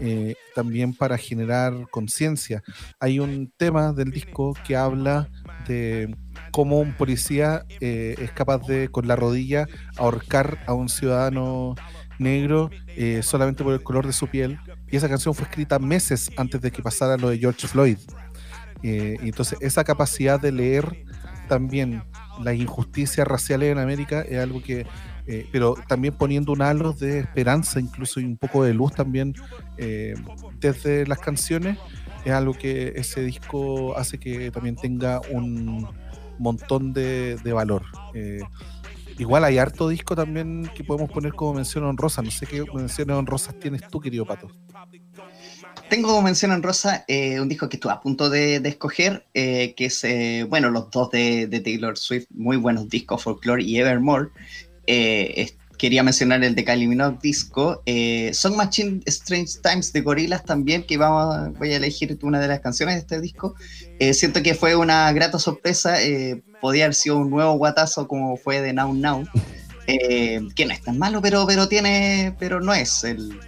[0.00, 2.64] Eh, también para generar conciencia.
[2.98, 5.28] Hay un tema del disco que habla
[5.68, 6.16] de
[6.50, 11.76] cómo un policía eh, es capaz de, con la rodilla, ahorcar a un ciudadano
[12.18, 14.58] negro eh, solamente por el color de su piel.
[14.90, 17.98] Y esa canción fue escrita meses antes de que pasara lo de George Floyd.
[18.82, 21.04] Eh, y entonces esa capacidad de leer
[21.48, 22.02] también
[22.42, 24.86] las injusticias raciales en América es algo que,
[25.52, 29.34] pero también poniendo un halo de esperanza, incluso y un poco de luz también
[30.60, 31.78] desde las canciones,
[32.24, 35.88] es algo que ese disco hace que también tenga un,
[36.38, 37.84] montón de, valor.
[38.14, 38.40] Eh,
[39.18, 42.22] igual hay harto disco también que podemos poner como mención honrosa.
[42.22, 44.48] No sé qué menciones honrosas tienes tú, querido Pato.
[45.88, 49.86] Tengo como mención honrosa eh, un disco que estuve a punto de, escoger, eh, que
[49.86, 54.30] es, bueno, los dos de, Taylor Swift, muy buenos discos, Folklore y Evermore,
[54.86, 57.82] que quería mencionar el de Kylie Minogue Disco.
[57.86, 62.48] Eh, Song Machine Strange Times de Gorillaz también, que vamos, voy a elegir una de
[62.48, 63.54] las canciones de este disco.
[63.98, 66.02] Eh, siento que fue una grata sorpresa.
[66.02, 69.26] Eh, podía haber sido un nuevo guatazo como fue de Now Now.
[69.86, 72.34] que no es tan malo, pero, pero tiene.
[72.38, 73.38] pero no es el,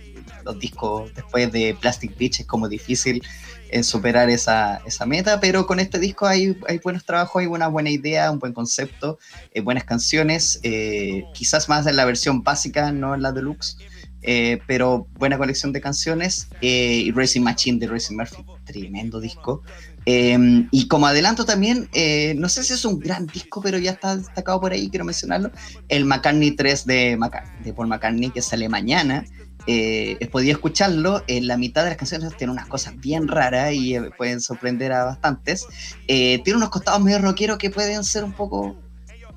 [0.47, 3.23] los discos después de Plastic Beach, es como difícil
[3.71, 7.69] en superar esa, esa, meta, pero con este disco hay, hay, buenos trabajos, hay una
[7.69, 9.19] buena idea, un buen concepto,
[9.53, 13.77] eh, buenas canciones, eh, quizás más en la versión básica, no en la deluxe,
[14.23, 19.63] eh, pero buena colección de canciones, y Racing Machine de Racing Murphy, tremendo disco.
[20.07, 21.89] y como adelanto también,
[22.37, 25.51] no sé si es un gran disco, pero ya está destacado por ahí, quiero mencionarlo,
[25.89, 27.19] el McCartney 3 de,
[27.65, 29.25] de Paul McCartney, que sale mañana,
[29.67, 31.23] eh, podía escucharlo.
[31.27, 34.93] En la mitad de las canciones tiene unas cosas bien raras y eh, pueden sorprender
[34.93, 35.67] a bastantes.
[36.09, 38.77] Eh, tiene unos costados medio rockeros que pueden ser un poco.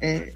[0.02, 0.34] Eh,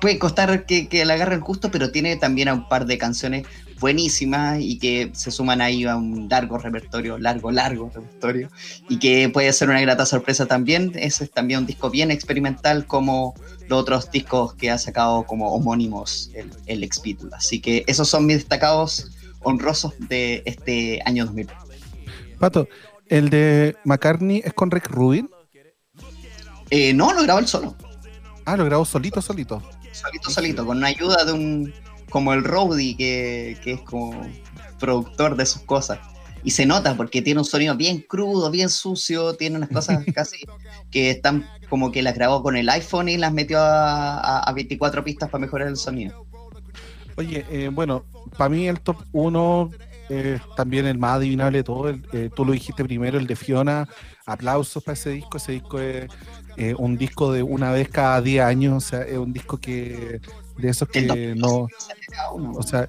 [0.00, 3.46] puede costar que, que le agarren justo, pero tiene también un par de canciones
[3.80, 8.48] buenísimas y que se suman ahí a un largo repertorio, largo, largo repertorio,
[8.88, 10.92] y que puede ser una grata sorpresa también.
[10.94, 13.34] Ese es también un disco bien experimental como
[13.68, 16.90] los otros discos que ha sacado como homónimos el, el
[17.32, 19.10] Así que esos son mis destacados
[19.40, 21.48] honrosos de este año 2000.
[22.38, 22.68] Pato,
[23.08, 25.30] ¿el de McCartney es con Rick Rubin?
[26.70, 27.76] Eh, no, lo grabó él solo.
[28.44, 29.62] Ah, lo grabó solito, solito.
[29.92, 31.72] Solito, solito, con la ayuda de un,
[32.16, 34.18] como el Rowdy, que, que es como
[34.78, 35.98] productor de sus cosas.
[36.42, 40.38] Y se nota porque tiene un sonido bien crudo, bien sucio, tiene unas cosas casi
[40.90, 45.04] que están como que las grabó con el iPhone y las metió a, a, 24
[45.04, 46.24] pistas para mejorar el sonido.
[47.16, 48.06] Oye, eh, bueno,
[48.38, 49.70] para mí el top 1
[50.08, 51.90] es también el más adivinable de todo.
[51.90, 53.86] Eh, tú lo dijiste primero, el de Fiona.
[54.24, 55.36] Aplausos para ese disco.
[55.36, 56.10] Ese disco es
[56.56, 58.84] eh, un disco de una vez cada 10 años.
[58.84, 60.22] O sea, es un disco que
[60.58, 61.68] de esos que no.
[62.54, 62.88] O sea,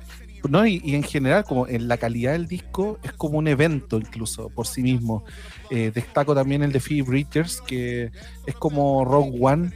[0.50, 4.50] no, y, en general, como en la calidad del disco, es como un evento incluso
[4.50, 5.24] por sí mismo.
[5.70, 8.12] Eh, destaco también el de Phoebe Bridgers, que
[8.46, 9.72] es como Rogue One.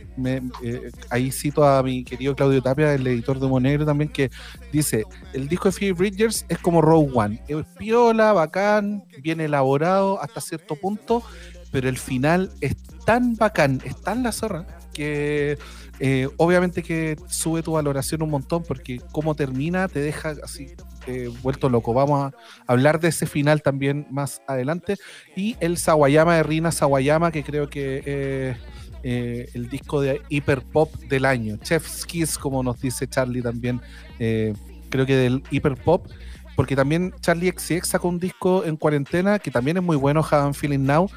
[0.63, 4.31] Eh, ahí cito a mi querido Claudio Tapia, el editor de Monegro también, que
[4.71, 7.41] dice: el disco de Phoebe Bridgers es como Rogue One.
[7.47, 11.23] Es piola, bacán, bien elaborado hasta cierto punto,
[11.71, 12.75] pero el final es
[13.05, 15.57] tan bacán, es tan la zorra, que
[15.99, 20.73] eh, obviamente que sube tu valoración un montón porque cómo termina te deja así
[21.07, 21.93] eh, vuelto loco.
[21.93, 22.35] Vamos a
[22.65, 24.97] hablar de ese final también más adelante.
[25.35, 28.57] Y el Sawayama de Rina Sawayama, que creo que es
[29.03, 31.57] eh, el disco de hiper pop del año.
[31.57, 33.81] Chef's Kiss, como nos dice Charlie también,
[34.17, 36.07] creo que del hiper pop.
[36.55, 40.53] Porque también Charlie XX sacó un disco en cuarentena que también es muy bueno, Have
[40.53, 41.09] Feeling Now,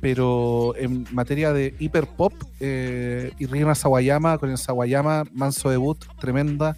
[0.00, 6.76] pero en materia de hiper pop, eh, Irina Sawayama con el Sawayama, manso debut, tremenda,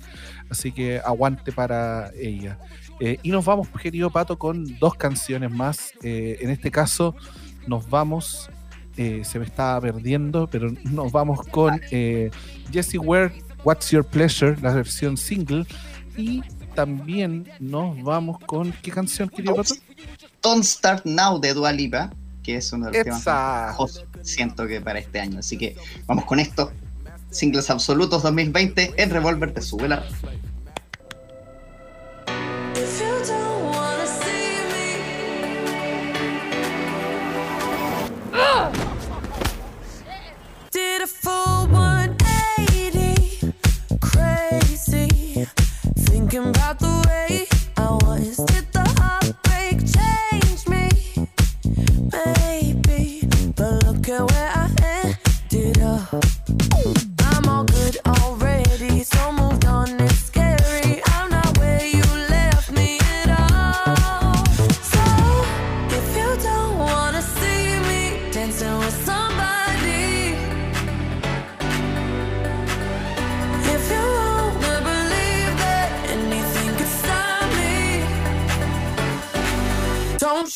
[0.51, 2.59] así que aguante para ella.
[3.01, 5.93] Eh, y nos vamos, querido Pato, con dos canciones más.
[6.03, 7.15] Eh, en este caso,
[7.67, 8.49] nos vamos,
[8.97, 11.81] eh, se me estaba perdiendo, pero nos vamos con
[12.71, 13.33] Jessie Ware,
[13.65, 15.65] What's Your Pleasure, la versión single,
[16.17, 16.43] y
[16.75, 19.75] también nos vamos con, ¿qué canción, querido Pato?
[20.43, 22.11] Don't Start Now de Dua Lipa
[22.43, 25.39] que es uno de los temas más siento que para este año.
[25.39, 25.77] Así que
[26.07, 26.73] vamos con esto.
[27.31, 30.05] Singles absolutos 2020 en Revolver te sube la
[46.33, 47.02] Thinking about the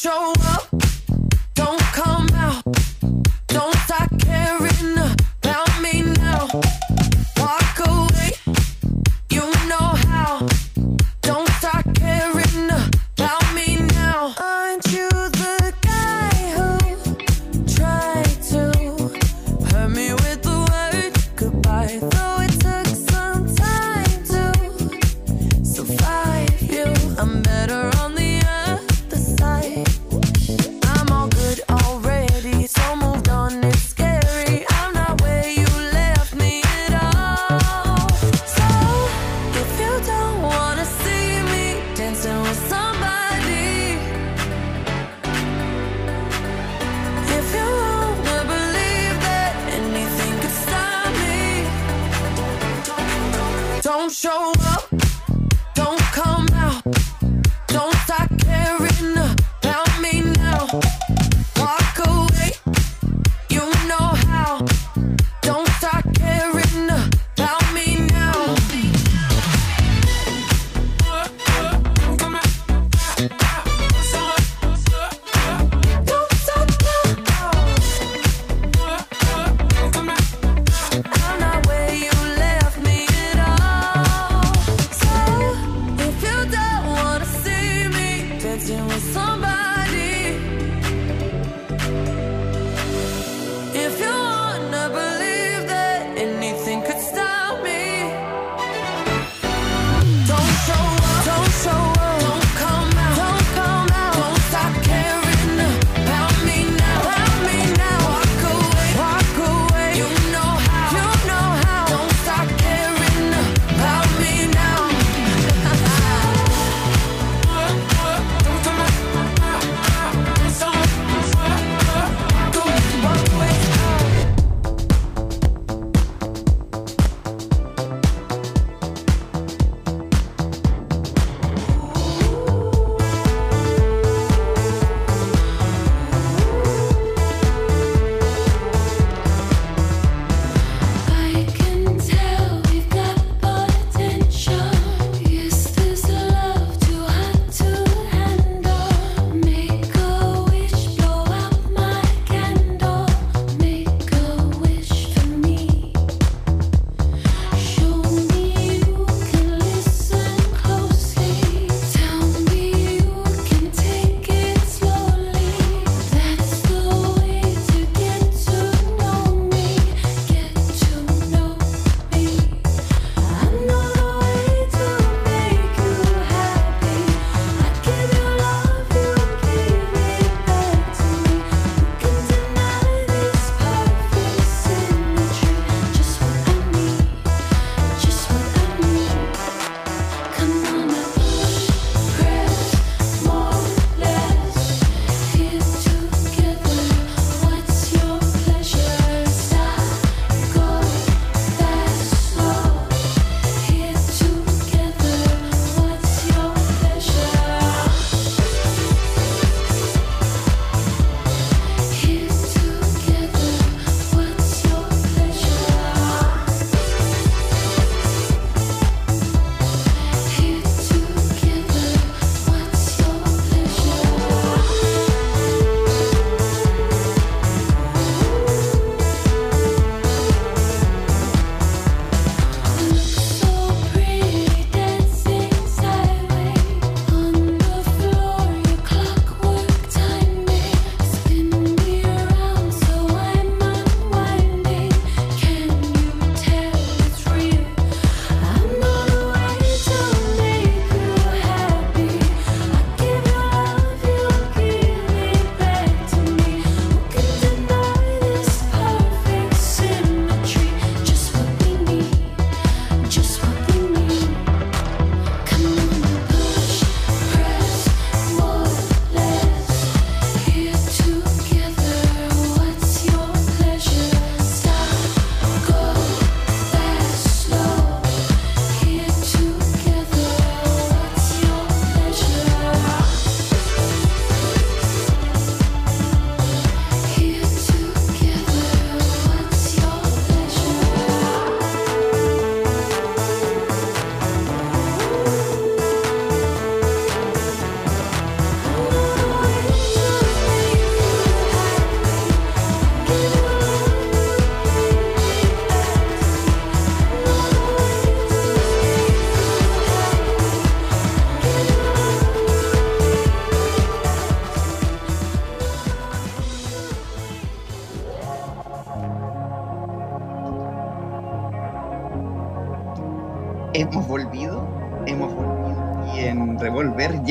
[0.06, 0.35] show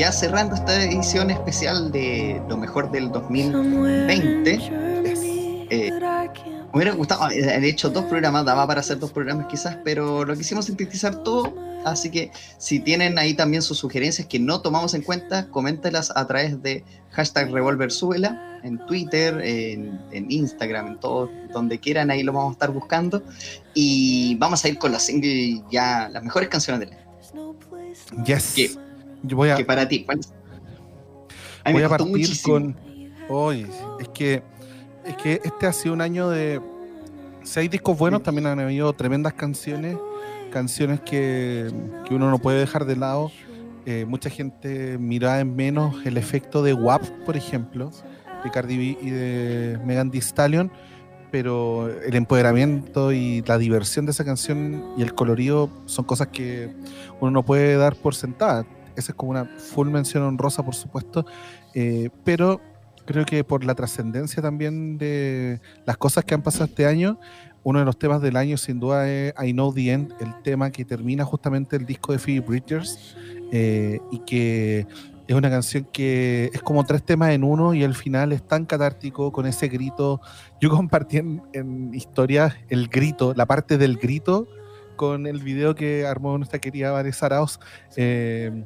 [0.06, 4.52] ya cerrando esta edición especial de lo mejor del 2020,
[5.68, 9.78] eh, Me hubiera gustado, eh, de hecho, dos programas, daba para hacer dos programas quizás,
[9.82, 11.52] pero lo quisimos sintetizar todo.
[11.84, 16.24] Así que si tienen ahí también sus sugerencias que no tomamos en cuenta, coméntelas a
[16.28, 22.32] través de hashtag revolversuela en Twitter, en, en Instagram, en todo, donde quieran, ahí lo
[22.32, 23.24] vamos a estar buscando.
[23.74, 27.06] Y vamos a ir con la single ya, las mejores canciones del año.
[28.24, 28.52] Yes.
[28.54, 28.85] ¿Qué?
[29.22, 30.32] Yo voy a, Que para ti, ¿cuál es?
[31.64, 32.54] A mí voy a partir muchísimo.
[32.54, 32.76] con.
[33.28, 33.66] Hoy,
[33.98, 34.42] es que,
[35.04, 36.60] es que este ha sido un año de.
[37.42, 39.96] Si hay discos buenos, también han habido tremendas canciones.
[40.52, 41.70] Canciones que,
[42.06, 43.30] que uno no puede dejar de lado.
[43.88, 47.92] Eh, mucha gente miraba en menos el efecto de WAP, por ejemplo,
[48.42, 50.72] de Cardi B y de Megan Thee Stallion.
[51.30, 56.74] Pero el empoderamiento y la diversión de esa canción y el colorido son cosas que
[57.20, 58.66] uno no puede dar por sentada.
[58.96, 61.26] Esa es como una full mención honrosa, por supuesto.
[61.74, 62.60] Eh, pero
[63.04, 67.18] creo que por la trascendencia también de las cosas que han pasado este año,
[67.62, 70.70] uno de los temas del año sin duda es I Know the End, el tema
[70.70, 73.16] que termina justamente el disco de Phoebe Bridgers
[73.52, 74.86] eh, y que
[75.26, 78.64] es una canción que es como tres temas en uno y el final es tan
[78.66, 80.20] catártico con ese grito.
[80.60, 84.46] Yo compartí en, historias el grito, la parte del grito
[84.94, 87.58] con el video que armó nuestra querida Vanessa Arauz,
[87.96, 88.64] eh,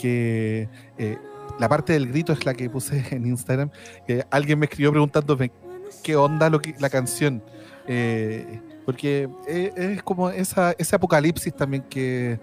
[0.00, 1.18] que eh,
[1.58, 3.70] la parte del grito es la que puse en Instagram.
[4.30, 5.50] alguien me escribió preguntándome
[6.02, 7.42] qué onda lo que, la canción.
[7.86, 12.38] Eh, porque es, es como esa, ese apocalipsis también que,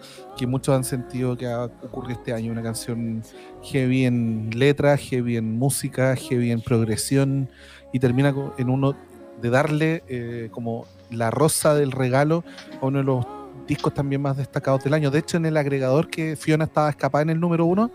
[0.48, 2.52] muchos han sentido que ha ocurrido este año.
[2.52, 3.24] Una canción
[3.64, 7.50] heavy en letra, heavy en música, heavy en progresión
[7.92, 8.96] y termina en uno
[9.42, 12.44] de darle eh, como la rosa del regalo
[12.82, 13.26] a uno de los
[13.68, 15.12] discos también más destacados del año.
[15.12, 17.92] De hecho, en el agregador que Fiona estaba escapada en el número uno,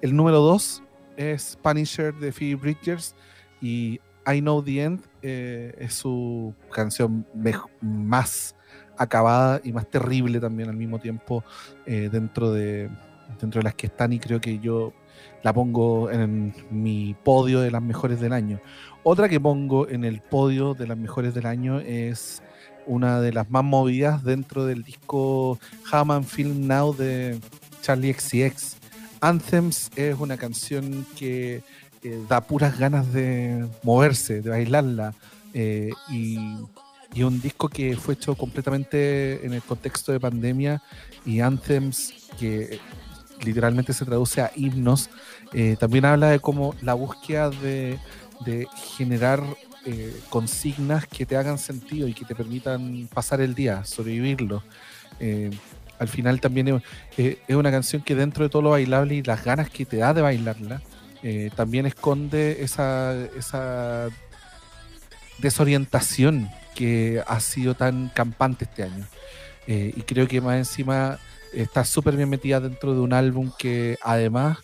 [0.00, 0.82] el número dos
[1.16, 3.14] es Punisher de Phoebe Bridgers
[3.60, 7.26] y I Know the End eh, es su canción
[7.80, 8.54] más
[8.96, 11.44] acabada y más terrible también al mismo tiempo
[11.86, 12.90] eh, dentro de
[13.40, 14.92] dentro de las que están y creo que yo
[15.42, 18.60] la pongo en mi podio de las mejores del año.
[19.02, 22.42] Otra que pongo en el podio de las mejores del año es
[22.86, 25.58] una de las más movidas dentro del disco
[25.90, 27.38] Hammond Film Now de
[27.82, 28.76] Charlie XCX.
[29.20, 31.62] Anthems es una canción que
[32.02, 35.14] eh, da puras ganas de moverse, de bailarla.
[35.54, 36.38] eh, y,
[37.14, 40.82] y un disco que fue hecho completamente en el contexto de pandemia
[41.26, 42.80] y Anthems que
[43.44, 45.10] literalmente se traduce a himnos,
[45.52, 47.98] eh, también habla de cómo la búsqueda de,
[48.46, 48.66] de
[48.96, 49.42] generar
[49.84, 54.62] eh, consignas que te hagan sentido y que te permitan pasar el día, sobrevivirlo.
[55.18, 55.50] Eh,
[55.98, 56.82] al final también es,
[57.18, 59.96] eh, es una canción que dentro de todo lo bailable y las ganas que te
[59.96, 60.82] da de bailarla,
[61.54, 63.14] también esconde esa,
[65.38, 69.06] desorientación que ha sido tan campante este año.
[69.68, 71.20] Y creo que más encima
[71.52, 74.58] está súper bien metida dentro de un álbum que además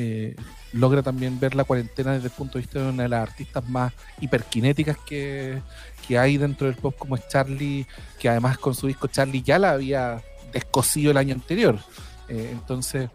[0.00, 0.36] eh,
[0.72, 3.68] logra también ver la cuarentena desde el punto de vista de una de las artistas
[3.68, 5.60] más hiperkinéticas que,
[6.06, 7.84] que hay dentro del pop como es Charlie,
[8.16, 10.22] que además con su disco Charlie ya la había
[10.52, 11.80] descosido el año anterior.
[12.28, 13.10] Eh, entonces,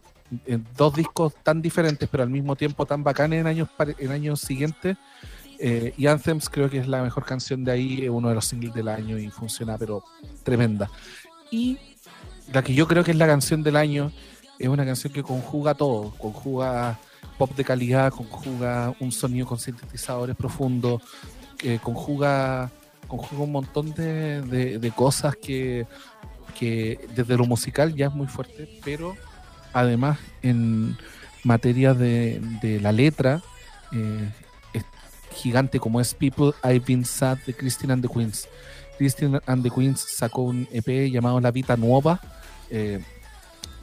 [0.45, 4.41] en dos discos tan diferentes, pero al mismo tiempo tan bacanes en años, en años
[4.41, 4.97] siguientes.
[5.59, 8.73] eh, y Anthems creo que es la mejor canción de ahí, uno de los singles
[8.73, 10.03] del año y funciona, pero
[10.43, 10.91] tremenda.
[11.49, 11.77] Y
[12.51, 14.11] la que yo creo que es la canción del año
[14.59, 16.99] es una canción que conjuga todo, conjuga
[17.37, 21.01] pop de calidad, conjuga un sonido con sintetizadores profundos,
[21.81, 22.69] conjuga,
[23.07, 25.85] conjuga un montón de, de- de cosas que,
[26.57, 29.15] que desde lo musical ya es muy fuerte, pero
[29.73, 30.97] además en
[31.43, 33.41] materia de, de la letra
[33.91, 34.29] eh,
[34.73, 34.83] es
[35.31, 38.47] gigante como es People I've Been Sad de Christine and the Queens.
[38.97, 42.19] Christine and the Queens sacó un EP llamado La Vita Nueva
[42.69, 43.03] eh,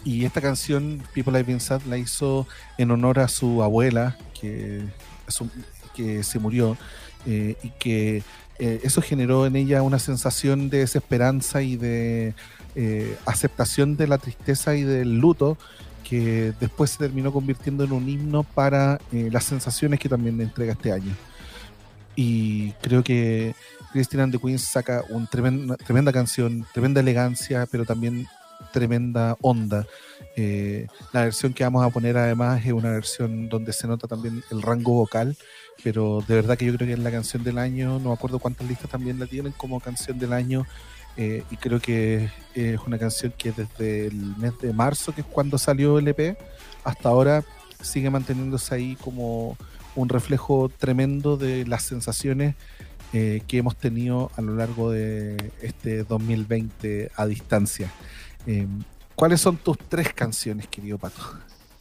[0.04, 2.46] y esta canción People I've Been Sad la hizo
[2.78, 4.82] en honor a su abuela que,
[5.28, 5.50] su-
[5.94, 6.76] que se murió
[7.26, 8.22] eh, y que
[8.58, 12.34] eh, eso generó en ella una sensación de desesperanza y de
[12.74, 15.58] eh, aceptación de la tristeza y del luto
[16.08, 20.72] que después se terminó convirtiendo en un himno para eh, las sensaciones que también entrega
[20.72, 21.14] este año.
[22.16, 23.54] Y creo que
[23.92, 28.26] Christine and the saca una tremenda, tremenda canción, tremenda elegancia, pero también
[28.72, 29.86] tremenda onda.
[30.36, 34.42] Eh, la versión que vamos a poner además es una versión donde se nota también
[34.50, 35.36] el rango vocal,
[35.82, 38.38] pero de verdad que yo creo que es la canción del año, no me acuerdo
[38.38, 40.66] cuántas listas también la tienen como canción del año,
[41.16, 45.26] eh, y creo que es una canción que desde el mes de marzo, que es
[45.26, 46.38] cuando salió el EP,
[46.84, 47.44] hasta ahora
[47.82, 49.56] sigue manteniéndose ahí como
[49.96, 52.54] un reflejo tremendo de las sensaciones
[53.12, 57.90] eh, que hemos tenido a lo largo de este 2020 a distancia.
[58.46, 58.66] Eh,
[59.14, 61.20] ¿Cuáles son tus tres canciones, querido Pato?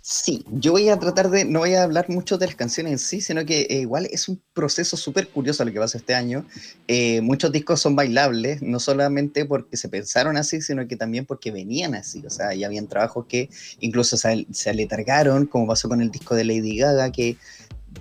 [0.01, 2.99] Sí, yo voy a tratar de, no voy a hablar mucho de las canciones en
[2.99, 6.45] sí, sino que eh, igual es un proceso súper curioso lo que pasa este año.
[6.88, 11.51] Eh, muchos discos son bailables, no solamente porque se pensaron así, sino que también porque
[11.51, 12.24] venían así.
[12.26, 13.49] O sea, ya habían trabajos que
[13.82, 17.38] incluso se, se aletargaron, como pasó con el disco de Lady Gaga, que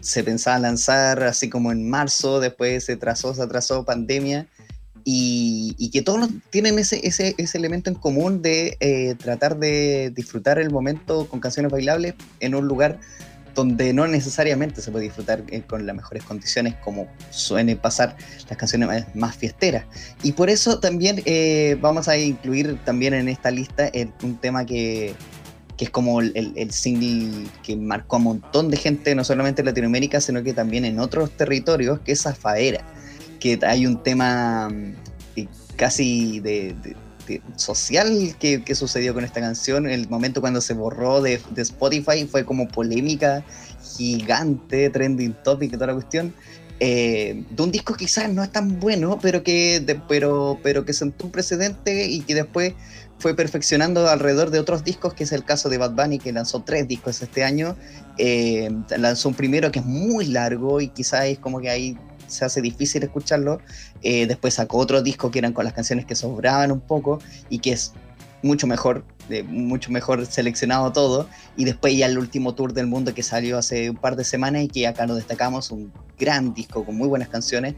[0.00, 4.48] se pensaba lanzar así como en marzo, después se trazó, se atrasó pandemia.
[5.04, 10.12] Y, y que todos tienen ese, ese, ese elemento en común de eh, tratar de
[10.14, 12.98] disfrutar el momento con canciones bailables en un lugar
[13.54, 18.16] donde no necesariamente se puede disfrutar eh, con las mejores condiciones como suele pasar
[18.48, 19.84] las canciones más, fiesteras.
[20.22, 24.64] Y por eso también eh, vamos a incluir también en esta lista el- un tema
[24.64, 25.14] que,
[25.76, 29.24] que es como el, el- el single que marcó a un montón de gente, no
[29.24, 32.84] solamente en Latinoamérica, sino que también en otros territorios, que es Zafaera,
[33.40, 34.94] que hay un tema mm,
[35.36, 39.86] eh, casi de, de- de- social que, que sucedió con esta canción.
[39.88, 43.44] El momento cuando se borró de, de Spotify fue como polémica
[43.96, 46.34] gigante, trending topic toda la cuestión.
[46.80, 51.26] eh, de un disco quizás no es tan bueno, pero que, pero, pero que sentó
[51.26, 52.74] un precedente y que después
[53.18, 56.62] fue perfeccionando alrededor de otros discos, que es el caso de Bad Bunny, que lanzó
[56.62, 57.76] tres discos este año.
[58.16, 62.44] Eh, lanzó un primero que es muy largo y quizás es como que ahí se
[62.44, 63.60] hace difícil escucharlo.
[64.02, 67.18] Eh, después sacó otro disco que eran con las canciones que sobraban un poco
[67.48, 67.92] y que es
[68.42, 69.04] mucho mejor,
[69.46, 71.28] mucho mejor seleccionado todo.
[71.56, 74.62] Y después ya el último tour del mundo que salió hace un par de semanas
[74.62, 77.74] y que acá lo destacamos, un gran disco con muy buenas canciones.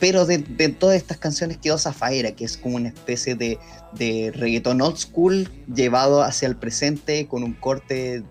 [0.00, 0.38] Pero de,
[0.78, 3.58] todas estas canciones quedó Zafaera, que es como una especie de,
[3.92, 8.22] de reggaeton old school llevado hacia el presente con un corte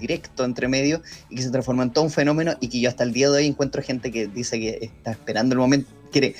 [0.00, 3.04] directo entre medio y que se transformó en todo un fenómeno y que yo hasta
[3.04, 6.34] el día de hoy encuentro gente que dice que está esperando el momento, quiere,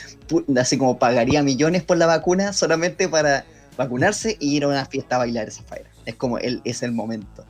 [0.56, 3.44] así como pagaría millones por la vacuna solamente para
[3.76, 5.86] vacunarse y ir a una fiesta a bailar esa fire.
[6.04, 7.44] Es como el, es el momento.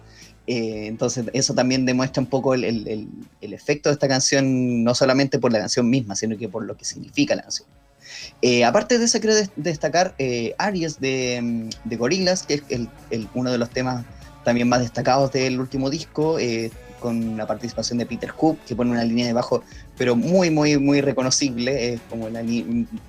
[0.46, 2.88] Eh, entonces eso también demuestra un poco el, el-
[3.40, 6.76] el- efecto de esta canción, no solamente por la canción misma, sino que por lo
[6.76, 7.68] que significa la canción.
[8.42, 11.98] Eh, aparte de eso, quiero des- destacar eh, Aries de, mm, de
[12.46, 12.54] que
[13.10, 14.04] es uno de los temas
[14.44, 16.70] también más destacados del último disco, eh,
[17.00, 19.62] con la participación de Peter Hook, que pone una línea de bajo,
[19.96, 22.42] pero muy, muy, muy reconocible, es como la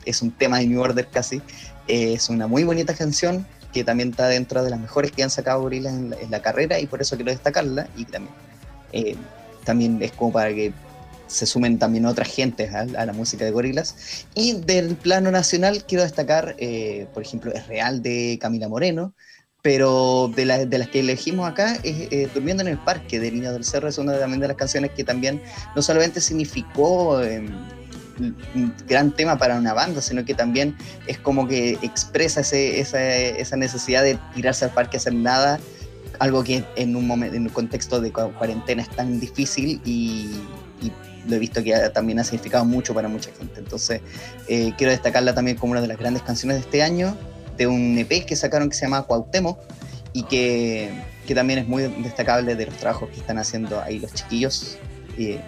[0.06, 1.42] es un tema de New Order casi,
[1.88, 5.30] Eh, es una muy bonita canción que también está dentro de las mejores que han
[5.30, 8.34] sacado Gorillaz en en la carrera y por eso quiero destacarla y también,
[8.94, 9.16] eh,
[9.66, 10.74] también es como para que
[11.28, 13.96] se sumen también otras gentes a, a la música de Gorillaz.
[14.36, 19.14] Y del plano nacional quiero destacar, eh, por ejemplo, Es Real de Camila Moreno,
[19.62, 23.32] pero de, la- de las que elegimos acá, es eh, Durmiendo en el Parque de
[23.32, 25.41] Niño del Cerro, es una de, las canciones que también
[25.76, 27.45] no solamente significó eh,
[28.20, 30.76] un gran tema para una banda, sino que también
[31.07, 35.59] es como que expresa ese- esa, esa necesidad de tirarse al parque a hacer nada,
[36.20, 40.30] algo que en un, momento, en un contexto de cua- cuarentena es tan difícil y,
[40.82, 40.91] y
[41.28, 43.59] lo he visto que también ha significado mucho para mucha gente.
[43.59, 44.01] Entonces,
[44.47, 47.16] eh, quiero destacarla también como una de las grandes canciones de este año,
[47.62, 49.59] de un EP que sacaron que se llama Cuauhtémoc
[50.14, 50.89] y que,
[51.28, 54.78] que también es muy destacable de los trabajos que están haciendo ahí los chiquillos.
[55.18, 55.39] Eh,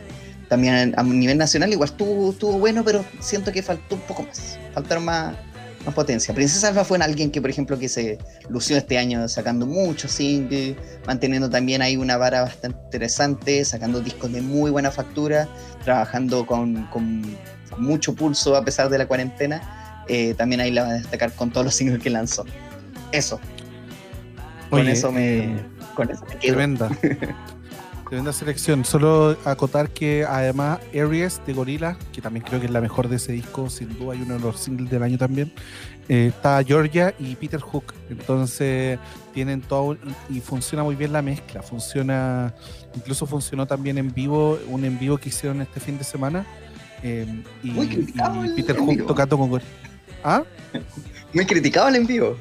[0.48, 4.60] también a nivel nacional igual estuvo, estuvo bueno, pero siento que faltó un poco más,
[4.76, 5.36] faltaron más,
[5.84, 6.36] más potencia.
[6.36, 10.76] Princesa Alba fue alguien que, por ejemplo, que se lució este año sacando muchos singles,
[11.08, 15.50] manteniendo también ahí una vara bastante interesante, sacando discos de muy buena factura,
[15.84, 17.24] trabajando con, con
[17.80, 19.83] mucho pulso a pesar de la cuarentena.
[20.08, 22.46] Eh, también ahí la va a destacar con todos los singles que lanzó.
[23.12, 23.40] Eso.
[24.70, 25.38] Con eso me.
[25.46, 26.54] eh, con eso me quedo.
[26.56, 26.90] Tremenda.
[28.10, 28.86] Tremenda selección.
[28.86, 33.16] Solo acotar que además Aries de Gorilla, que también creo que es la mejor de
[33.16, 35.52] ese disco, sin duda, y uno de los singles del año también,
[36.10, 37.94] eh, está Georgia y Peter Hook.
[38.10, 39.00] Entonces
[39.34, 39.94] tienen todo
[40.30, 41.64] y, y funciona muy bien la mezcla.
[41.64, 42.54] Funciona,
[42.96, 46.46] incluso funcionó también en vivo, un en vivo que hicieron este fin de semana.
[47.02, 47.26] eh,
[47.64, 49.70] y, y Peter Hook tocando con Gorilla.
[50.24, 50.44] ¿Ah?
[51.34, 52.38] Muy criticado el en vivo.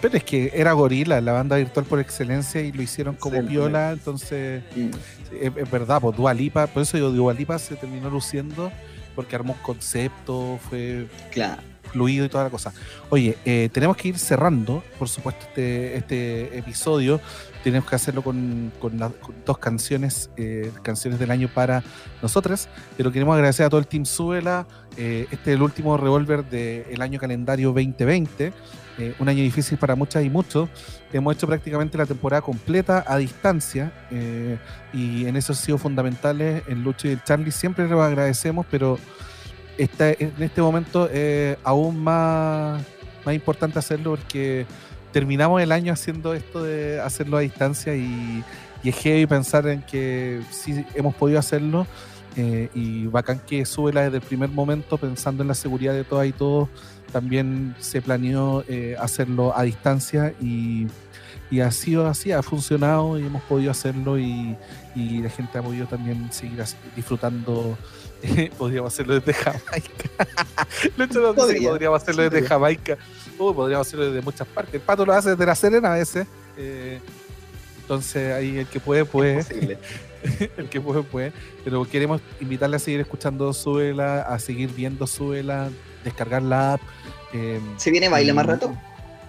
[0.00, 3.46] Pero es que era Gorila, la banda virtual por excelencia, y lo hicieron como Sí,
[3.46, 4.90] viola, entonces Mm.
[4.90, 8.70] Sí, Es, es verdad, pues Dua Lipa, por eso digo, Dua Lipa se terminó luciendo
[9.14, 11.62] porque armó un concepto, fue Claro.
[11.92, 12.72] Fluido y toda la cosa.
[13.10, 17.20] Oye, eh, tenemos que ir cerrando, por supuesto, este, este episodio.
[17.62, 21.82] Tenemos que hacerlo con, con las- con dos canciones, eh, canciones del año para
[22.20, 24.66] nosotras, pero queremos agradecer a todo el Team Suela.
[24.96, 28.52] eh, este es el último revólver del año calendario 2020,
[28.98, 30.68] eh, un año difícil para muchas y muchos.
[31.12, 34.56] Hemos hecho prácticamente la temporada completa a distancia eh,
[34.92, 36.62] y en eso han sido fundamentales.
[36.68, 38.98] En Lucho y el Charlie siempre los agradecemos, pero
[39.78, 42.82] está, en este momento es aún más,
[43.24, 44.66] más importante hacerlo porque
[45.12, 48.42] terminamos el año haciendo esto de hacerlo a distancia y,
[48.82, 51.86] y es heavy pensar en que sí hemos podido hacerlo
[52.36, 56.26] eh, y bacán que Súbela desde el primer momento pensando en la seguridad de todas
[56.26, 56.68] y todos
[57.12, 60.88] también se planeó eh, hacerlo a distancia y,
[61.48, 64.56] y ha sido así, ha funcionado y hemos podido hacerlo y,
[64.96, 66.64] y la gente ha podido también seguir
[66.96, 67.78] disfrutando.
[68.58, 69.88] podríamos hacerlo desde Jamaica.
[70.96, 71.68] Lucho nos dice que Podría.
[71.70, 72.98] podríamos hacerlo desde Jamaica.
[73.38, 74.74] Uy, podríamos hacerlo desde muchas partes.
[74.74, 76.26] El pato lo hace desde la Serena a veces.
[76.56, 77.00] eh,
[77.82, 79.44] entonces ahí el que puede, puede.
[80.56, 81.32] El que puede, puede.
[81.64, 85.68] Pero queremos invitarle a seguir escuchando Súbela, a seguir viendo Súbela,
[86.02, 86.80] descargar la app.
[87.34, 88.74] eh, ¿Se viene baile más rato?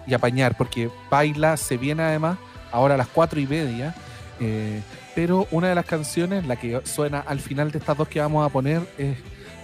[0.06, 2.38] y apañar, porque baila, se viene además,
[2.72, 3.94] ahora a las cuatro y media.
[4.40, 4.80] eh,
[5.16, 8.46] pero una de las canciones, la que suena al final de estas dos que vamos
[8.46, 9.16] a poner, es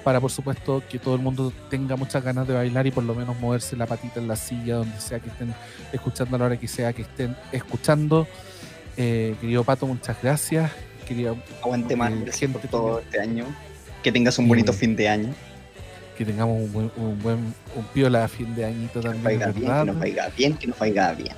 [0.03, 3.14] para, por supuesto, que todo el mundo tenga muchas ganas de bailar y por lo
[3.14, 5.55] menos moverse la patita en la silla, donde sea que estén
[5.92, 8.26] escuchando a la hora que sea que estén escuchando.
[8.96, 10.72] Eh, querido Pato, muchas gracias.
[11.07, 13.05] Quería Aguante más, Eh, gente por todo también.
[13.05, 13.44] este año.
[14.03, 15.28] Que tengas un bonito Eh, fin de año.
[16.18, 17.38] que tengamos un buen, un buen,
[17.76, 20.66] un piola fin de añito Que nos también, vaya bien, que nos vaya bien, que
[20.66, 21.36] nos vaya bien.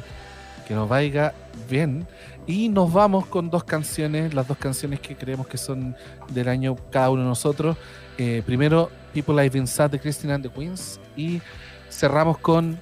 [0.66, 1.34] Que nos vaya
[1.68, 2.06] bien.
[2.46, 5.96] Y nos vamos con dos canciones, las dos canciones que creemos que son
[6.30, 7.76] del año cada uno de nosotros.
[8.18, 11.00] Eh, primero, People I've Been Sad de Christine and the Queens.
[11.16, 11.40] Y
[11.88, 12.78] cerramos con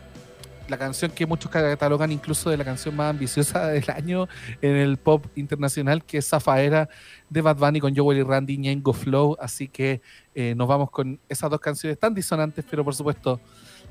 [0.69, 4.29] la canción que muchos catalogan incluso de la canción más ambiciosa del año
[4.61, 6.89] en el pop internacional, que es Zafaera
[7.29, 9.37] de Bad Bunny con Joel y Randy, Ñengo Flow.
[9.39, 10.01] Así que
[10.35, 13.41] eh, nos vamos con esas dos canciones tan disonantes, pero por supuesto,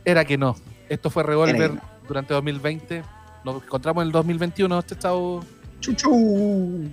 [0.04, 0.56] era que no.
[0.90, 1.72] Esto fue Revolver
[2.08, 3.21] durante 2020.
[3.44, 4.82] Nos encontramos en el 2021.
[4.84, 5.44] Chao, chao.
[5.80, 6.90] Chuchu.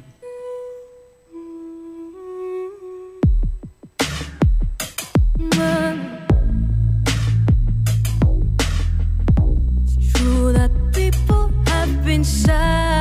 [9.84, 12.97] It's true that people have been sad.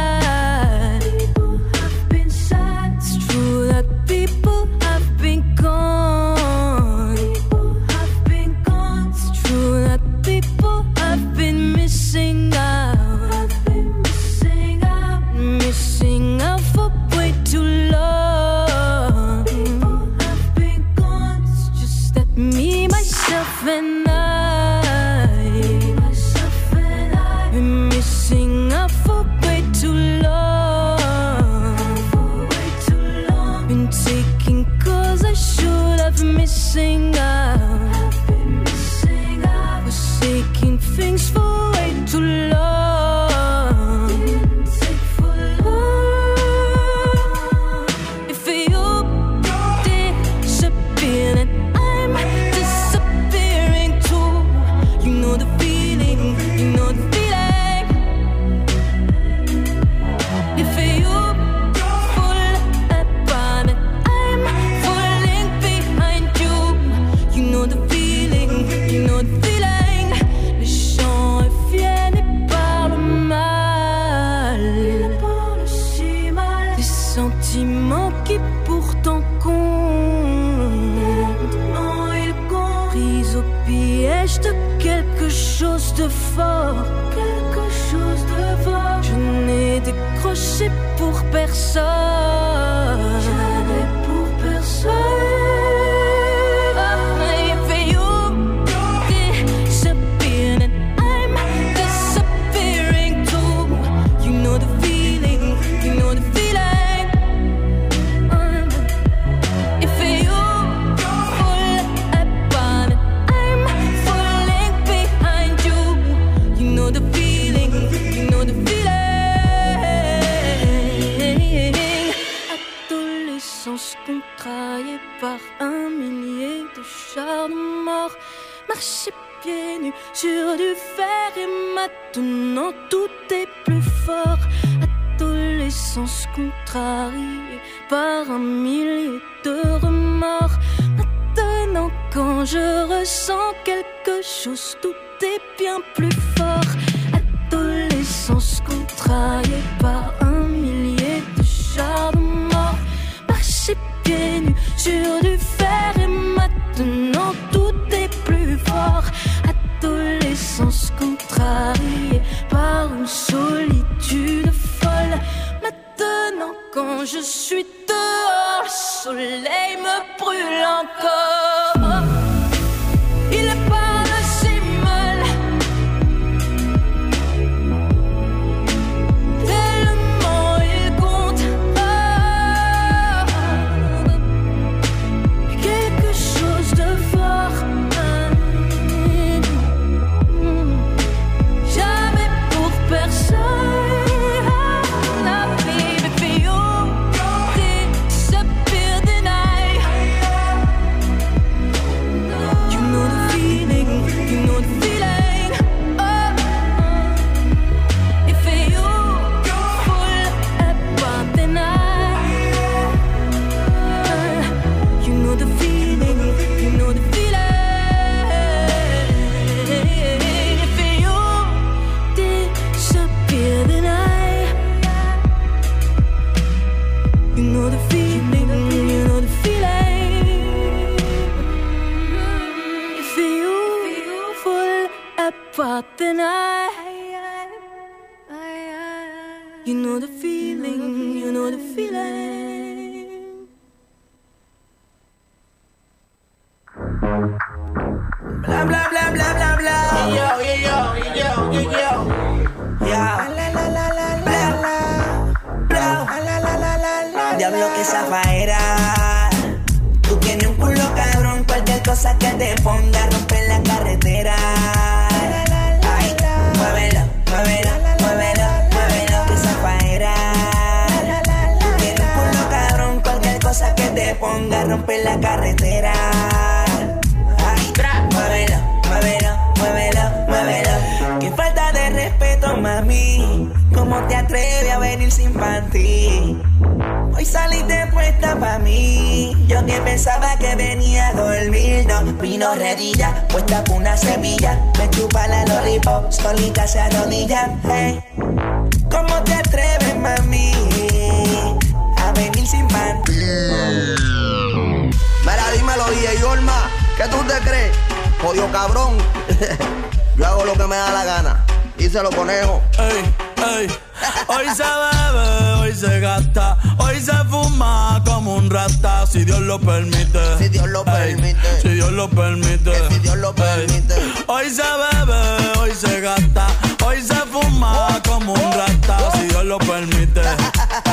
[318.48, 320.38] Como un rata, si Dios lo permite.
[320.38, 321.62] Si Dios lo Ey, permite.
[321.62, 322.72] Si Dios lo permite.
[322.72, 323.36] Que si Dios lo Ey.
[323.36, 323.96] permite.
[324.28, 326.48] Hoy se bebe, hoy se gasta,
[326.86, 330.22] hoy se fuma como un rata, si Dios lo permite.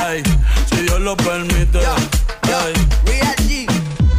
[0.09, 0.23] Ey,
[0.69, 1.79] si Dios lo permite.
[1.79, 2.73] Ey.
[3.05, 3.67] Real G,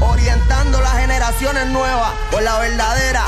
[0.01, 3.24] orientando las generaciones nuevas con la verdadera.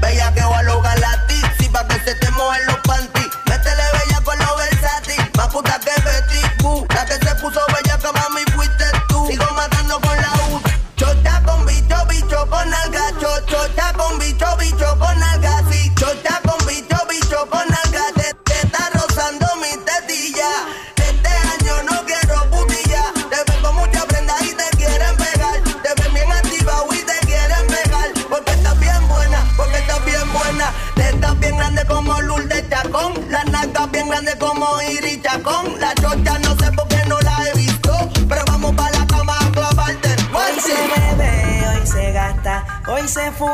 [0.00, 3.28] Bella que va a lograr la tipsy pa' que se te mojen los panties.
[3.46, 6.84] Métele bella con lo versátil, más puta que Betty Boo.
[6.94, 8.08] La que se puso bella que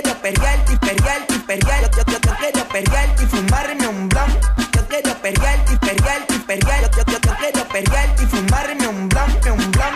[0.00, 1.90] Quiero perrearte y perrearte y perrear.
[1.90, 4.30] Yo, yo, yo quiero perrearte y fumarme un blon.
[4.72, 6.82] Yo quiero perrearte y perrearte y perrear.
[6.82, 9.94] Yo, yo, yo, quiero perrearte y fumarme un blon, un blon.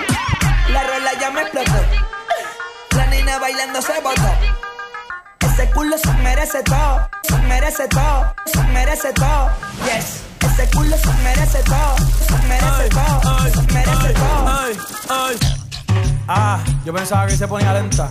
[0.70, 1.72] La rola ya me explotó.
[2.96, 4.28] La nena bailando se botó.
[5.38, 9.50] Ese culo se merece todo, se merece todo, se merece todo.
[9.84, 10.22] Yes.
[10.40, 11.96] Ese culo se merece todo,
[12.26, 14.48] se merece todo, se merece todo.
[14.48, 14.78] Ay,
[15.09, 15.38] ay.
[16.26, 18.11] Ah, yo pensaba que se ponía lenta.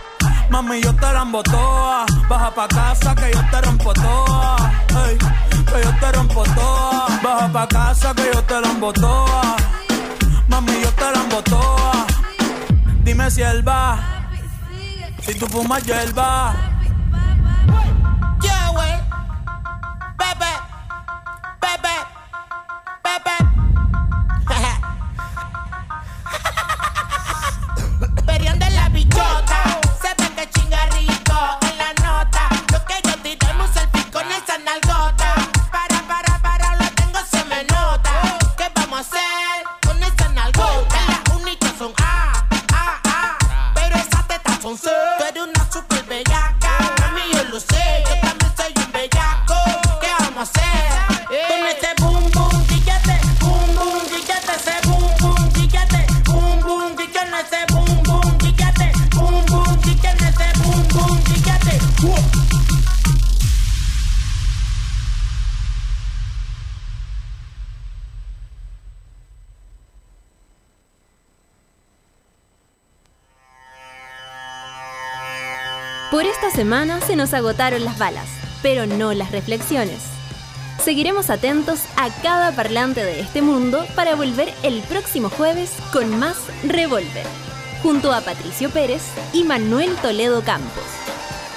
[0.51, 2.05] Mami, yo te la embotoa.
[2.29, 4.55] Baja pa' casa que yo te rompo toa.
[5.71, 7.07] Que yo te rompo toa.
[7.23, 9.55] Baja pa' casa que yo te la embotoa.
[10.49, 12.05] Mami, yo te la embotoa.
[13.03, 13.97] Dime si él va.
[15.21, 16.53] Si tú fumas hierba.
[18.41, 18.95] Yeah, wey.
[20.17, 20.51] Pepe,
[21.61, 21.95] Pepe,
[23.03, 23.50] Pepe.
[76.11, 78.27] Por esta semana se nos agotaron las balas,
[78.61, 80.01] pero no las reflexiones.
[80.83, 86.35] Seguiremos atentos a cada parlante de este mundo para volver el próximo jueves con más
[86.65, 87.25] Revolver,
[87.81, 90.83] junto a Patricio Pérez y Manuel Toledo Campos.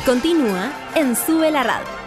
[0.06, 2.03] Continúa en Sube la Radio.